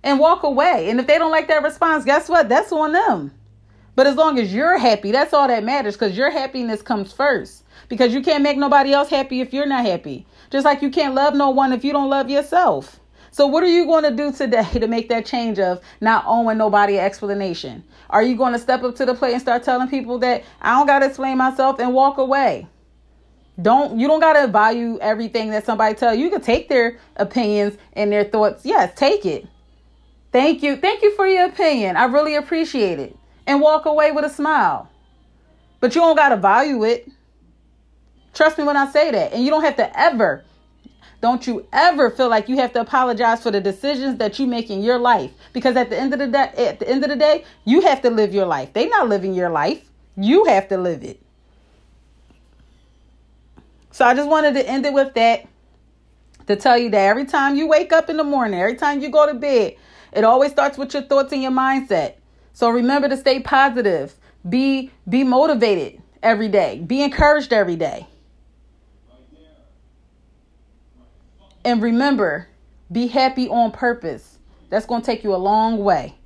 And 0.02 0.18
walk 0.18 0.42
away. 0.42 0.90
And 0.90 1.00
if 1.00 1.06
they 1.06 1.16
don't 1.16 1.30
like 1.30 1.48
that 1.48 1.62
response, 1.62 2.04
guess 2.04 2.28
what? 2.28 2.50
That's 2.50 2.70
on 2.72 2.92
them. 2.92 3.32
But 3.96 4.06
as 4.06 4.16
long 4.16 4.38
as 4.38 4.52
you're 4.52 4.76
happy, 4.76 5.12
that's 5.12 5.32
all 5.32 5.48
that 5.48 5.64
matters 5.64 5.94
because 5.94 6.16
your 6.16 6.30
happiness 6.30 6.82
comes 6.82 7.12
first. 7.12 7.64
Because 7.88 8.12
you 8.12 8.20
can't 8.22 8.42
make 8.42 8.58
nobody 8.58 8.92
else 8.92 9.08
happy 9.08 9.40
if 9.40 9.54
you're 9.54 9.66
not 9.66 9.86
happy. 9.86 10.26
Just 10.50 10.64
like 10.64 10.82
you 10.82 10.90
can't 10.90 11.14
love 11.14 11.34
no 11.34 11.50
one 11.50 11.72
if 11.72 11.84
you 11.84 11.92
don't 11.92 12.10
love 12.10 12.28
yourself. 12.28 13.00
So, 13.34 13.48
what 13.48 13.64
are 13.64 13.68
you 13.68 13.84
going 13.84 14.04
to 14.04 14.12
do 14.12 14.30
today 14.30 14.62
to 14.74 14.86
make 14.86 15.08
that 15.08 15.26
change 15.26 15.58
of 15.58 15.80
not 16.00 16.22
owing 16.24 16.56
nobody 16.56 16.98
an 16.98 17.04
explanation? 17.04 17.82
Are 18.08 18.22
you 18.22 18.36
going 18.36 18.52
to 18.52 18.60
step 18.60 18.84
up 18.84 18.94
to 18.94 19.04
the 19.04 19.12
plate 19.12 19.32
and 19.32 19.42
start 19.42 19.64
telling 19.64 19.88
people 19.88 20.20
that 20.20 20.44
I 20.62 20.78
don't 20.78 20.86
got 20.86 21.00
to 21.00 21.06
explain 21.06 21.36
myself 21.36 21.80
and 21.80 21.92
walk 21.92 22.18
away? 22.18 22.68
Don't 23.60 23.98
you 23.98 24.06
don't 24.06 24.20
gotta 24.20 24.46
value 24.46 25.00
everything 25.00 25.50
that 25.50 25.66
somebody 25.66 25.96
tell 25.96 26.14
you. 26.14 26.26
You 26.26 26.30
can 26.30 26.42
take 26.42 26.68
their 26.68 27.00
opinions 27.16 27.76
and 27.94 28.12
their 28.12 28.22
thoughts. 28.22 28.64
Yes, 28.64 28.92
take 28.96 29.26
it. 29.26 29.48
Thank 30.30 30.62
you. 30.62 30.76
Thank 30.76 31.02
you 31.02 31.14
for 31.16 31.26
your 31.26 31.46
opinion. 31.46 31.96
I 31.96 32.04
really 32.04 32.36
appreciate 32.36 33.00
it. 33.00 33.16
And 33.48 33.60
walk 33.60 33.86
away 33.86 34.12
with 34.12 34.24
a 34.24 34.30
smile. 34.30 34.88
But 35.80 35.96
you 35.96 36.00
don't 36.00 36.16
gotta 36.16 36.36
value 36.36 36.84
it. 36.84 37.08
Trust 38.32 38.58
me 38.58 38.64
when 38.64 38.76
I 38.76 38.88
say 38.92 39.10
that. 39.10 39.32
And 39.32 39.44
you 39.44 39.50
don't 39.50 39.64
have 39.64 39.76
to 39.76 39.98
ever 39.98 40.44
don't 41.24 41.46
you 41.46 41.66
ever 41.72 42.10
feel 42.10 42.28
like 42.28 42.50
you 42.50 42.58
have 42.58 42.74
to 42.74 42.82
apologize 42.82 43.42
for 43.42 43.50
the 43.50 43.58
decisions 43.58 44.18
that 44.18 44.38
you 44.38 44.46
make 44.46 44.68
in 44.68 44.82
your 44.82 44.98
life 44.98 45.30
because 45.54 45.74
at 45.74 45.88
the 45.88 45.98
end 45.98 46.12
of 46.12 46.18
the 46.18 46.26
day, 46.26 46.52
at 46.54 46.80
the 46.80 46.86
end 46.86 47.02
of 47.02 47.08
the 47.08 47.16
day, 47.16 47.46
you 47.64 47.80
have 47.80 48.02
to 48.02 48.10
live 48.10 48.34
your 48.34 48.44
life. 48.44 48.74
They're 48.74 48.90
not 48.90 49.08
living 49.08 49.32
your 49.32 49.48
life. 49.48 49.82
You 50.18 50.44
have 50.44 50.68
to 50.68 50.76
live 50.76 51.02
it. 51.02 51.22
So 53.90 54.04
I 54.04 54.12
just 54.12 54.28
wanted 54.28 54.52
to 54.52 54.68
end 54.68 54.84
it 54.84 54.92
with 54.92 55.14
that 55.14 55.48
to 56.46 56.56
tell 56.56 56.76
you 56.76 56.90
that 56.90 57.00
every 57.00 57.24
time 57.24 57.56
you 57.56 57.68
wake 57.68 57.90
up 57.90 58.10
in 58.10 58.18
the 58.18 58.24
morning, 58.24 58.60
every 58.60 58.76
time 58.76 59.00
you 59.00 59.08
go 59.08 59.26
to 59.26 59.32
bed, 59.32 59.76
it 60.12 60.24
always 60.24 60.52
starts 60.52 60.76
with 60.76 60.92
your 60.92 61.04
thoughts 61.04 61.32
and 61.32 61.40
your 61.40 61.52
mindset. 61.52 62.16
So 62.52 62.68
remember 62.68 63.08
to 63.08 63.16
stay 63.16 63.40
positive. 63.40 64.14
Be 64.46 64.90
be 65.08 65.24
motivated 65.24 66.02
every 66.22 66.48
day. 66.48 66.80
Be 66.86 67.02
encouraged 67.02 67.54
every 67.54 67.76
day. 67.76 68.08
And 71.64 71.82
remember, 71.82 72.48
be 72.92 73.06
happy 73.06 73.48
on 73.48 73.72
purpose. 73.72 74.38
That's 74.70 74.86
going 74.86 75.02
to 75.02 75.06
take 75.06 75.24
you 75.24 75.34
a 75.34 75.36
long 75.36 75.78
way. 75.78 76.16